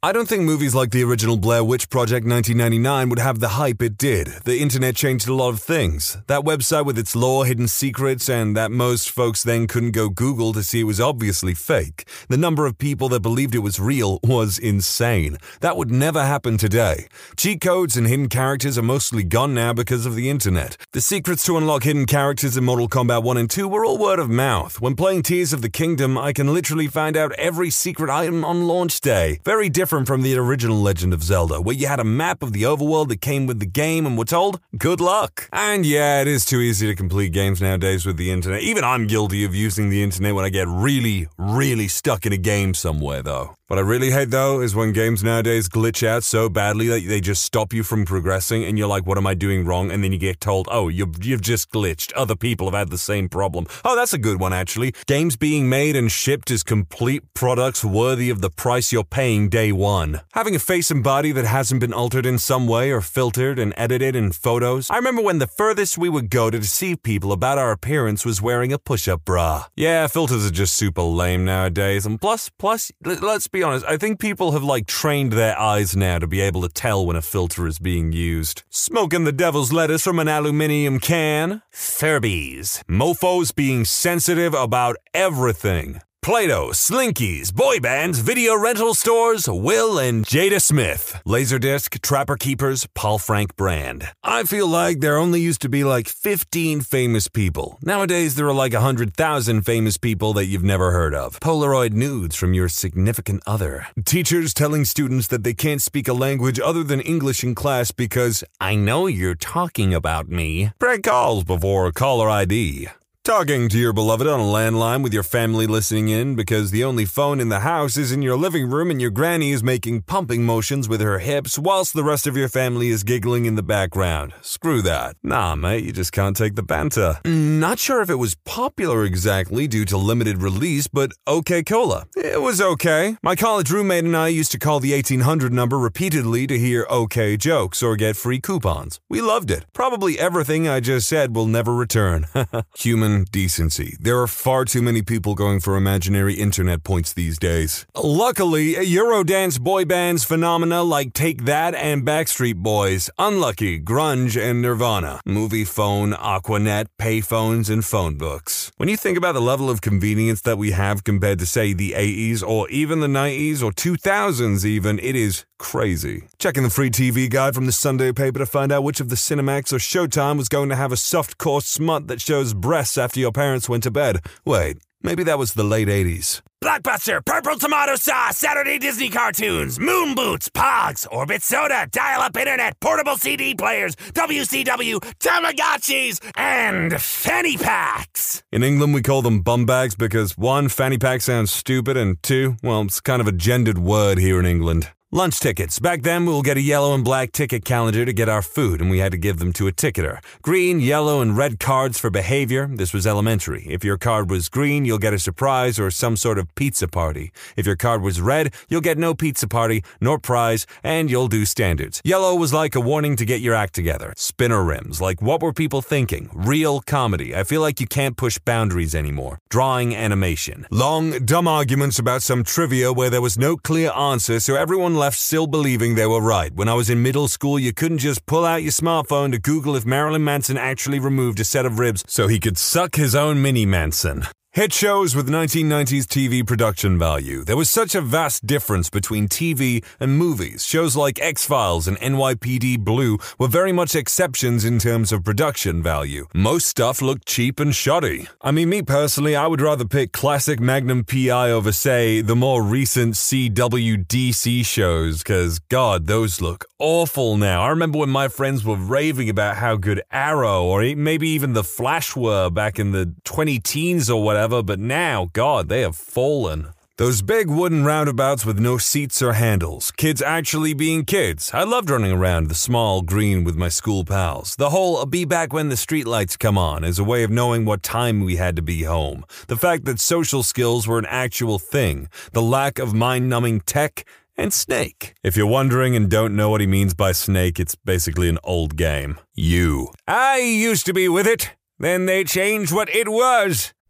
I 0.00 0.12
don't 0.12 0.28
think 0.28 0.44
movies 0.44 0.76
like 0.76 0.92
the 0.92 1.02
original 1.02 1.36
Blair 1.36 1.64
Witch 1.64 1.90
Project 1.90 2.24
1999 2.24 3.08
would 3.08 3.18
have 3.18 3.40
the 3.40 3.58
hype 3.58 3.82
it 3.82 3.98
did. 3.98 4.28
The 4.44 4.60
internet 4.60 4.94
changed 4.94 5.26
a 5.26 5.34
lot 5.34 5.48
of 5.48 5.60
things. 5.60 6.16
That 6.28 6.42
website 6.42 6.86
with 6.86 6.96
its 6.96 7.16
lore, 7.16 7.44
hidden 7.44 7.66
secrets, 7.66 8.28
and 8.28 8.56
that 8.56 8.70
most 8.70 9.10
folks 9.10 9.42
then 9.42 9.66
couldn't 9.66 9.90
go 9.90 10.08
Google 10.08 10.52
to 10.52 10.62
see 10.62 10.82
it 10.82 10.84
was 10.84 11.00
obviously 11.00 11.52
fake. 11.52 12.08
The 12.28 12.37
number 12.37 12.64
of 12.64 12.78
people 12.78 13.08
that 13.08 13.23
believed 13.23 13.56
it 13.56 13.58
was 13.58 13.80
real 13.80 14.20
was 14.23 14.56
insane. 14.56 15.37
That 15.62 15.76
would 15.76 15.90
never 15.90 16.25
happen 16.25 16.58
today. 16.58 17.08
Cheat 17.37 17.61
codes 17.61 17.96
and 17.96 18.06
hidden 18.06 18.28
characters 18.28 18.78
are 18.78 18.82
mostly 18.82 19.25
gone 19.25 19.52
now 19.52 19.73
because 19.73 20.06
of 20.06 20.14
the 20.14 20.30
internet. 20.30 20.76
The 20.92 21.00
secrets 21.00 21.42
to 21.46 21.56
unlock 21.56 21.82
hidden 21.82 22.06
characters 22.06 22.56
in 22.56 22.62
Mortal 22.62 22.88
Kombat 22.88 23.25
1 23.25 23.37
and 23.37 23.50
2 23.50 23.66
were 23.66 23.84
all 23.84 23.99
word 23.99 24.20
of 24.20 24.30
mouth. 24.30 24.80
When 24.80 24.94
playing 24.94 25.25
Tears 25.25 25.52
of 25.52 25.61
the 25.61 25.68
Kingdom, 25.68 26.16
I 26.16 26.32
can 26.32 26.54
literally 26.54 26.87
find 26.87 27.16
out 27.16 27.32
every 27.32 27.70
secret 27.70 28.11
item 28.11 28.44
on 28.44 28.68
launch 28.68 29.00
day. 29.00 29.40
Very 29.42 29.68
different 29.68 29.88
from 29.88 30.23
the 30.23 30.37
original 30.37 30.76
Legend 30.76 31.12
of 31.12 31.23
Zelda, 31.23 31.61
where 31.61 31.75
you 31.75 31.87
had 31.87 32.00
a 32.00 32.04
map 32.04 32.42
of 32.42 32.52
the 32.52 32.62
overworld 32.62 33.09
that 33.09 33.21
came 33.21 33.47
with 33.47 33.59
the 33.59 33.66
game 33.66 34.07
and 34.07 34.16
were 34.16 34.25
told, 34.25 34.61
good 34.76 35.00
luck. 35.00 35.49
And 35.52 35.85
yeah, 35.85 36.21
it 36.21 36.28
is 36.28 36.45
too 36.45 36.61
easy 36.61 36.87
to 36.87 36.95
complete 36.95 37.33
games 37.33 37.61
nowadays 37.61 38.07
with 38.07 38.16
the 38.16 38.30
internet. 38.30 38.62
Even 38.62 38.85
I'm 38.85 39.07
guilty 39.07 39.45
of 39.45 39.54
using 39.54 39.90
the 39.90 40.02
internet 40.02 40.35
when 40.35 40.45
I 40.45 40.50
get 40.50 40.68
really, 40.68 41.28
really 41.37 41.88
stuck 41.88 42.26
in 42.26 42.33
a 42.33 42.37
game 42.37 42.75
somewhere, 42.75 43.23
though. 43.23 43.57
What 43.68 43.78
I 43.78 43.82
really 43.82 44.10
hate 44.10 44.30
though 44.30 44.62
is 44.62 44.75
when 44.75 44.94
games 44.94 45.22
nowadays 45.22 45.68
glitch 45.68 46.02
out 46.02 46.25
so 46.25 46.48
badly 46.48 46.88
that 46.88 47.06
they 47.06 47.20
just 47.20 47.42
stop 47.42 47.75
you 47.75 47.82
from 47.82 48.06
progressing 48.06 48.64
and 48.64 48.78
you're 48.78 48.88
like, 48.88 49.06
what 49.06 49.18
am 49.18 49.26
I 49.26 49.34
doing 49.34 49.66
wrong? 49.66 49.90
And 49.90 50.02
then 50.02 50.10
you 50.10 50.16
get 50.16 50.40
told, 50.40 50.68
oh, 50.70 50.88
you've, 50.88 51.22
you've 51.22 51.42
just 51.42 51.70
glitched. 51.70 52.10
Other 52.16 52.34
people 52.34 52.66
have 52.66 52.72
had 52.72 52.88
the 52.88 52.96
same 52.96 53.28
problem. 53.28 53.66
Oh, 53.84 53.94
that's 53.94 54.14
a 54.14 54.18
good 54.18 54.40
one 54.40 54.54
actually. 54.54 54.94
Games 55.06 55.37
being 55.37 55.68
made 55.68 55.96
and 55.96 56.10
shipped 56.10 56.50
as 56.50 56.62
complete 56.62 57.22
products 57.34 57.84
worthy 57.84 58.30
of 58.30 58.40
the 58.40 58.48
price 58.48 58.90
you're 58.90 59.04
paying 59.04 59.50
day 59.50 59.70
one. 59.70 60.22
Having 60.32 60.54
a 60.56 60.60
face 60.60 60.90
and 60.90 61.04
body 61.04 61.30
that 61.32 61.44
hasn't 61.44 61.82
been 61.82 61.92
altered 61.92 62.25
in 62.25 62.38
some 62.38 62.66
way 62.66 62.90
or 62.90 63.02
filtered 63.02 63.58
and 63.58 63.75
edited 63.76 64.16
in 64.16 64.32
photos. 64.32 64.90
I 64.90 64.96
remember 64.96 65.20
when 65.20 65.40
the 65.40 65.46
furthest 65.46 65.98
we 65.98 66.08
would 66.08 66.30
go 66.30 66.48
to 66.48 66.58
deceive 66.58 67.02
people 67.02 67.32
about 67.32 67.58
our 67.58 67.72
appearance 67.72 68.25
was 68.25 68.40
wearing 68.40 68.72
a 68.72 68.78
push-up 68.78 69.26
bra. 69.26 69.66
Yeah, 69.76 70.06
filters 70.06 70.46
are 70.46 70.50
just 70.50 70.72
super 70.72 71.02
lame 71.02 71.44
nowadays. 71.44 72.06
And 72.06 72.18
plus, 72.18 72.48
plus, 72.48 72.90
let's 73.04 73.46
be 73.46 73.57
be 73.58 73.64
honest, 73.64 73.84
I 73.86 73.96
think 73.96 74.20
people 74.20 74.52
have 74.52 74.62
like 74.62 74.86
trained 74.86 75.32
their 75.32 75.58
eyes 75.58 75.96
now 75.96 76.18
to 76.20 76.28
be 76.28 76.40
able 76.40 76.62
to 76.62 76.68
tell 76.68 77.04
when 77.04 77.16
a 77.16 77.22
filter 77.22 77.66
is 77.66 77.80
being 77.80 78.12
used. 78.12 78.62
Smoking 78.70 79.24
the 79.24 79.32
devil's 79.32 79.72
lettuce 79.72 80.04
from 80.04 80.20
an 80.20 80.28
aluminium 80.28 81.00
can. 81.00 81.62
Furbies. 81.72 82.84
Mofos 82.84 83.52
being 83.52 83.84
sensitive 83.84 84.54
about 84.54 84.96
everything. 85.12 86.00
Play-Doh, 86.20 86.70
Slinkies, 86.72 87.54
boy 87.54 87.80
bands, 87.80 88.18
video 88.18 88.54
rental 88.54 88.92
stores, 88.92 89.48
Will 89.48 89.98
and 89.98 90.26
Jada 90.26 90.60
Smith, 90.60 91.20
Laserdisc, 91.26 92.02
Trapper 92.02 92.37
Keepers, 92.37 92.87
Paul 92.94 93.18
Frank 93.18 93.56
brand. 93.56 94.08
I 94.22 94.42
feel 94.44 94.66
like 94.66 95.00
there 95.00 95.16
only 95.16 95.40
used 95.40 95.62
to 95.62 95.70
be 95.70 95.84
like 95.84 96.06
15 96.06 96.82
famous 96.82 97.28
people. 97.28 97.78
Nowadays, 97.82 98.34
there 98.34 98.46
are 98.48 98.52
like 98.52 98.75
100,000 98.75 99.62
famous 99.62 99.96
people 99.96 100.34
that 100.34 100.46
you've 100.46 100.62
never 100.62 100.90
heard 100.90 101.14
of. 101.14 101.40
Polaroid 101.40 101.92
nudes 101.92 102.37
from 102.37 102.52
your 102.52 102.68
significant 102.68 103.42
other. 103.46 103.87
Teachers 104.04 104.52
telling 104.52 104.84
students 104.84 105.28
that 105.28 105.44
they 105.44 105.54
can't 105.54 105.80
speak 105.80 106.08
a 106.08 106.12
language 106.12 106.60
other 106.60 106.84
than 106.84 107.00
English 107.00 107.42
in 107.42 107.54
class 107.54 107.90
because 107.90 108.44
I 108.60 108.75
know 108.75 109.06
you're 109.06 109.34
talking 109.34 109.94
about 109.94 110.28
me. 110.28 110.72
Prank 110.78 111.04
calls 111.04 111.44
before 111.44 111.90
caller 111.92 112.28
ID. 112.28 112.88
Talking 113.28 113.68
to 113.68 113.78
your 113.78 113.92
beloved 113.92 114.26
on 114.26 114.40
a 114.40 114.42
landline 114.42 115.02
with 115.02 115.12
your 115.12 115.23
family 115.23 115.66
listening 115.66 116.08
in 116.08 116.35
because 116.35 116.70
the 116.70 116.82
only 116.82 117.04
phone 117.04 117.40
in 117.40 117.50
the 117.50 117.61
house 117.61 117.99
is 117.99 118.11
in 118.11 118.23
your 118.23 118.38
living 118.38 118.70
room 118.70 118.90
and 118.90 119.02
your 119.02 119.11
granny 119.11 119.52
is 119.52 119.62
making 119.62 120.00
pumping 120.00 120.47
motions 120.47 120.88
with 120.88 121.02
her 121.02 121.18
hips 121.18 121.58
whilst 121.58 121.92
the 121.92 122.02
rest 122.02 122.26
of 122.26 122.38
your 122.38 122.49
family 122.49 122.88
is 122.88 123.04
giggling 123.04 123.44
in 123.44 123.54
the 123.54 123.62
background. 123.62 124.32
Screw 124.40 124.80
that. 124.80 125.14
Nah, 125.23 125.54
mate, 125.56 125.85
you 125.85 125.92
just 125.92 126.11
can't 126.11 126.38
take 126.38 126.54
the 126.54 126.62
banter. 126.62 127.20
Not 127.26 127.78
sure 127.78 128.00
if 128.00 128.08
it 128.08 128.14
was 128.14 128.35
popular 128.47 129.04
exactly 129.04 129.68
due 129.68 129.85
to 129.85 129.99
limited 129.99 130.40
release, 130.40 130.87
but 130.88 131.12
OK 131.26 131.64
Cola. 131.64 132.06
It 132.16 132.40
was 132.40 132.62
okay. 132.62 133.18
My 133.23 133.37
college 133.37 133.70
roommate 133.70 134.04
and 134.04 134.16
I 134.16 134.28
used 134.28 134.52
to 134.52 134.58
call 134.58 134.80
the 134.80 134.94
1800 134.94 135.52
number 135.52 135.78
repeatedly 135.78 136.47
to 136.47 136.58
hear 136.58 136.87
OK 136.88 137.37
jokes 137.37 137.82
or 137.82 137.94
get 137.94 138.16
free 138.16 138.40
coupons. 138.40 139.00
We 139.11 139.20
loved 139.20 139.50
it. 139.50 139.66
Probably 139.75 140.18
everything 140.18 140.66
I 140.66 140.80
just 140.80 141.06
said 141.06 141.37
will 141.37 141.44
never 141.47 141.75
return. 141.75 142.26
Human 142.78 143.17
decency. 143.25 143.96
There 144.00 144.20
are 144.20 144.26
far 144.26 144.64
too 144.64 144.82
many 144.82 145.02
people 145.02 145.34
going 145.34 145.60
for 145.60 145.76
imaginary 145.76 146.34
internet 146.34 146.84
points 146.84 147.12
these 147.12 147.38
days. 147.38 147.87
Luckily, 147.94 148.75
Eurodance 148.75 149.60
boy 149.60 149.84
bands 149.84 150.25
phenomena 150.25 150.82
like 150.82 151.12
Take 151.12 151.44
That 151.44 151.75
and 151.75 152.04
Backstreet 152.04 152.56
Boys, 152.56 153.10
Unlucky, 153.18 153.80
Grunge, 153.80 154.40
and 154.40 154.62
Nirvana, 154.62 155.20
Moviefone, 155.26 156.16
Aquanet, 156.18 156.87
payphones, 157.00 157.70
and 157.70 157.84
phone 157.84 158.16
books. 158.16 158.72
When 158.76 158.88
you 158.88 158.96
think 158.96 159.18
about 159.18 159.32
the 159.32 159.40
level 159.40 159.70
of 159.70 159.80
convenience 159.80 160.42
that 160.42 160.58
we 160.58 160.72
have 160.72 161.04
compared 161.04 161.38
to, 161.40 161.46
say, 161.46 161.72
the 161.72 161.92
80s 161.92 162.42
or 162.46 162.68
even 162.70 163.00
the 163.00 163.06
90s 163.06 163.62
or 163.62 163.72
2000s, 163.72 164.64
even, 164.64 164.98
it 164.98 165.16
is 165.16 165.44
crazy. 165.58 166.28
Checking 166.38 166.62
the 166.62 166.70
free 166.70 166.90
TV 166.90 167.28
guide 167.28 167.54
from 167.54 167.66
the 167.66 167.72
Sunday 167.72 168.12
paper 168.12 168.38
to 168.38 168.46
find 168.46 168.70
out 168.72 168.84
which 168.84 169.00
of 169.00 169.08
the 169.08 169.16
Cinemax 169.16 169.72
or 169.72 169.78
Showtime 169.78 170.38
was 170.38 170.48
going 170.48 170.68
to 170.68 170.76
have 170.76 170.92
a 170.92 170.96
soft-core 170.96 171.60
smut 171.60 172.06
that 172.06 172.20
shows 172.20 172.54
breasts 172.54 172.96
after 173.08 173.20
your 173.20 173.32
parents 173.32 173.70
went 173.70 173.82
to 173.82 173.90
bed. 173.90 174.20
Wait, 174.44 174.76
maybe 175.02 175.24
that 175.24 175.38
was 175.38 175.54
the 175.54 175.64
late 175.64 175.88
80s. 175.88 176.42
Blockbuster, 176.62 177.24
Purple 177.24 177.56
Tomato 177.56 177.96
Sauce, 177.96 178.36
Saturday 178.36 178.78
Disney 178.78 179.08
Cartoons, 179.08 179.80
Moon 179.80 180.14
Boots, 180.14 180.50
Pogs, 180.50 181.06
Orbit 181.10 181.42
Soda, 181.42 181.88
Dial 181.90 182.20
Up 182.20 182.36
Internet, 182.36 182.78
Portable 182.80 183.16
CD 183.16 183.54
Players, 183.54 183.96
WCW, 183.96 185.00
Tamagotchis, 185.20 186.20
and 186.36 187.00
Fanny 187.00 187.56
Packs. 187.56 188.42
In 188.52 188.62
England, 188.62 188.92
we 188.92 189.00
call 189.00 189.22
them 189.22 189.40
bum 189.40 189.64
bags 189.64 189.94
because 189.94 190.36
one, 190.36 190.68
fanny 190.68 190.98
pack 190.98 191.22
sounds 191.22 191.50
stupid, 191.50 191.96
and 191.96 192.22
two, 192.22 192.56
well, 192.62 192.82
it's 192.82 193.00
kind 193.00 193.22
of 193.22 193.26
a 193.26 193.32
gendered 193.32 193.78
word 193.78 194.18
here 194.18 194.38
in 194.38 194.44
England. 194.44 194.90
Lunch 195.10 195.40
tickets. 195.40 195.78
Back 195.78 196.02
then, 196.02 196.26
we 196.26 196.32
will 196.34 196.42
get 196.42 196.58
a 196.58 196.60
yellow 196.60 196.94
and 196.94 197.02
black 197.02 197.32
ticket 197.32 197.64
calendar 197.64 198.04
to 198.04 198.12
get 198.12 198.28
our 198.28 198.42
food, 198.42 198.78
and 198.78 198.90
we 198.90 198.98
had 198.98 199.10
to 199.10 199.16
give 199.16 199.38
them 199.38 199.54
to 199.54 199.66
a 199.66 199.72
ticketer. 199.72 200.18
Green, 200.42 200.80
yellow, 200.80 201.22
and 201.22 201.34
red 201.34 201.58
cards 201.58 201.98
for 201.98 202.10
behavior. 202.10 202.66
This 202.70 202.92
was 202.92 203.06
elementary. 203.06 203.64
If 203.70 203.82
your 203.82 203.96
card 203.96 204.28
was 204.28 204.50
green, 204.50 204.84
you'll 204.84 204.98
get 204.98 205.14
a 205.14 205.18
surprise 205.18 205.78
or 205.78 205.90
some 205.90 206.14
sort 206.14 206.38
of 206.38 206.54
pizza 206.56 206.86
party. 206.88 207.32
If 207.56 207.64
your 207.64 207.74
card 207.74 208.02
was 208.02 208.20
red, 208.20 208.52
you'll 208.68 208.82
get 208.82 208.98
no 208.98 209.14
pizza 209.14 209.48
party, 209.48 209.82
nor 209.98 210.18
prize, 210.18 210.66
and 210.84 211.10
you'll 211.10 211.28
do 211.28 211.46
standards. 211.46 212.02
Yellow 212.04 212.34
was 212.34 212.52
like 212.52 212.74
a 212.74 212.80
warning 212.80 213.16
to 213.16 213.24
get 213.24 213.40
your 213.40 213.54
act 213.54 213.72
together. 213.72 214.12
Spinner 214.14 214.62
rims. 214.62 215.00
Like, 215.00 215.22
what 215.22 215.40
were 215.40 215.54
people 215.54 215.80
thinking? 215.80 216.28
Real 216.34 216.82
comedy. 216.82 217.34
I 217.34 217.44
feel 217.44 217.62
like 217.62 217.80
you 217.80 217.86
can't 217.86 218.18
push 218.18 218.36
boundaries 218.36 218.94
anymore. 218.94 219.38
Drawing 219.48 219.96
animation. 219.96 220.66
Long, 220.70 221.12
dumb 221.24 221.48
arguments 221.48 221.98
about 221.98 222.20
some 222.20 222.44
trivia 222.44 222.92
where 222.92 223.08
there 223.08 223.22
was 223.22 223.38
no 223.38 223.56
clear 223.56 223.90
answer, 223.92 224.38
so 224.38 224.54
everyone 224.54 224.98
left 224.99 225.19
still 225.19 225.47
believing 225.47 225.95
they 225.95 226.07
were 226.07 226.21
right. 226.21 226.52
When 226.55 226.69
I 226.69 226.75
was 226.75 226.90
in 226.90 227.02
middle 227.02 227.28
school, 227.28 227.59
you 227.59 227.73
couldn't 227.73 227.99
just 227.99 228.26
pull 228.26 228.45
out 228.45 228.62
your 228.62 228.73
smartphone 228.73 229.33
to 229.33 229.38
Google 229.38 229.76
if 229.76 229.87
Marilyn 229.87 230.25
Manson 230.25 230.57
actually 230.57 230.99
removed 230.99 231.40
a 231.40 231.45
set 231.45 231.64
of 231.64 231.78
ribs 231.78 232.05
so 232.07 232.26
he 232.26 232.38
could 232.38 232.59
suck 232.59 232.97
his 232.97 233.14
own 233.14 233.40
mini 233.40 233.64
Manson. 233.64 234.25
Hit 234.58 234.72
shows 234.72 235.14
with 235.14 235.28
1990s 235.28 236.06
TV 236.06 236.44
production 236.44 236.98
value. 236.98 237.44
There 237.44 237.56
was 237.56 237.70
such 237.70 237.94
a 237.94 238.00
vast 238.00 238.44
difference 238.44 238.90
between 238.90 239.28
TV 239.28 239.84
and 240.00 240.18
movies. 240.18 240.64
Shows 240.64 240.96
like 240.96 241.22
X 241.22 241.46
Files 241.46 241.86
and 241.86 241.96
NYPD 241.98 242.80
Blue 242.80 243.18
were 243.38 243.46
very 243.46 243.70
much 243.70 243.94
exceptions 243.94 244.64
in 244.64 244.80
terms 244.80 245.12
of 245.12 245.22
production 245.22 245.80
value. 245.80 246.26
Most 246.34 246.66
stuff 246.66 247.00
looked 247.00 247.24
cheap 247.24 247.60
and 247.60 247.72
shoddy. 247.72 248.26
I 248.42 248.50
mean, 248.50 248.68
me 248.68 248.82
personally, 248.82 249.36
I 249.36 249.46
would 249.46 249.60
rather 249.60 249.84
pick 249.84 250.10
classic 250.10 250.58
Magnum 250.58 251.04
PI 251.04 251.52
over, 251.52 251.70
say, 251.70 252.20
the 252.20 252.34
more 252.34 252.60
recent 252.60 253.14
CWDC 253.14 254.66
shows, 254.66 255.18
because, 255.18 255.60
God, 255.60 256.08
those 256.08 256.40
look 256.40 256.64
awful 256.80 257.36
now. 257.36 257.62
I 257.62 257.68
remember 257.68 257.98
when 257.98 258.10
my 258.10 258.26
friends 258.26 258.64
were 258.64 258.74
raving 258.74 259.30
about 259.30 259.56
how 259.56 259.76
good 259.76 260.02
Arrow 260.10 260.64
or 260.64 260.80
maybe 260.96 261.28
even 261.28 261.52
The 261.52 261.62
Flash 261.62 262.16
were 262.16 262.50
back 262.50 262.80
in 262.80 262.90
the 262.90 263.14
20 263.22 263.60
teens 263.60 264.10
or 264.10 264.22
whatever, 264.24 264.48
but 264.49 264.78
now, 264.78 265.31
God, 265.33 265.69
they 265.69 265.83
have 265.83 265.97
fallen. 265.97 266.69
Those 266.97 267.23
big 267.23 267.49
wooden 267.49 267.85
roundabouts 267.85 268.45
with 268.45 268.59
no 268.59 268.76
seats 268.76 269.23
or 269.23 269.35
handles, 269.35 269.93
kids 269.93 270.21
actually 270.21 270.75
being 270.75 271.05
kids. 271.05 271.52
I 271.55 271.62
loved 271.62 271.90
running 271.90 272.11
around 272.11 272.49
the 272.49 272.57
small 272.57 273.02
green 273.02 273.45
with 273.45 273.55
my 273.55 273.69
school 273.69 274.05
pals. 274.05 274.57
The 274.57 274.71
whole 274.71 275.07
be 275.07 275.25
back 275.25 275.52
when 275.52 275.69
the 275.69 275.76
streetlights 275.76 276.38
come 276.38 276.59
on 276.59 276.83
is 276.83 276.99
a 276.99 277.05
way 277.05 277.23
of 277.23 277.31
knowing 277.31 277.64
what 277.64 277.85
time 277.85 278.25
we 278.25 278.35
had 278.35 278.57
to 278.57 278.62
be 278.62 278.83
home. 278.83 279.25
The 279.47 279.57
fact 279.57 279.85
that 279.85 280.00
social 280.00 280.43
skills 280.43 280.88
were 280.88 280.99
an 280.99 281.07
actual 281.09 281.61
thing. 281.61 282.09
The 282.33 282.43
lack 282.43 282.81
of 282.81 282.95
mind 282.95 283.28
numbing 283.28 283.61
tech 283.61 284.05
and 284.37 284.52
Snake. 284.52 285.14
If 285.23 285.37
you're 285.37 285.47
wondering 285.47 285.95
and 285.95 286.11
don't 286.11 286.35
know 286.35 286.50
what 286.50 286.61
he 286.61 286.67
means 286.67 286.95
by 286.95 287.12
Snake, 287.12 287.61
it's 287.61 287.76
basically 287.76 288.28
an 288.28 288.38
old 288.43 288.76
game. 288.76 289.21
You. 289.35 289.93
I 290.09 290.38
used 290.38 290.87
to 290.87 290.93
be 290.93 291.09
with 291.09 291.28
it. 291.28 291.55
Then 291.78 292.07
they 292.07 292.25
changed 292.25 292.73
what 292.73 292.88
it 292.88 293.09
was. 293.09 293.73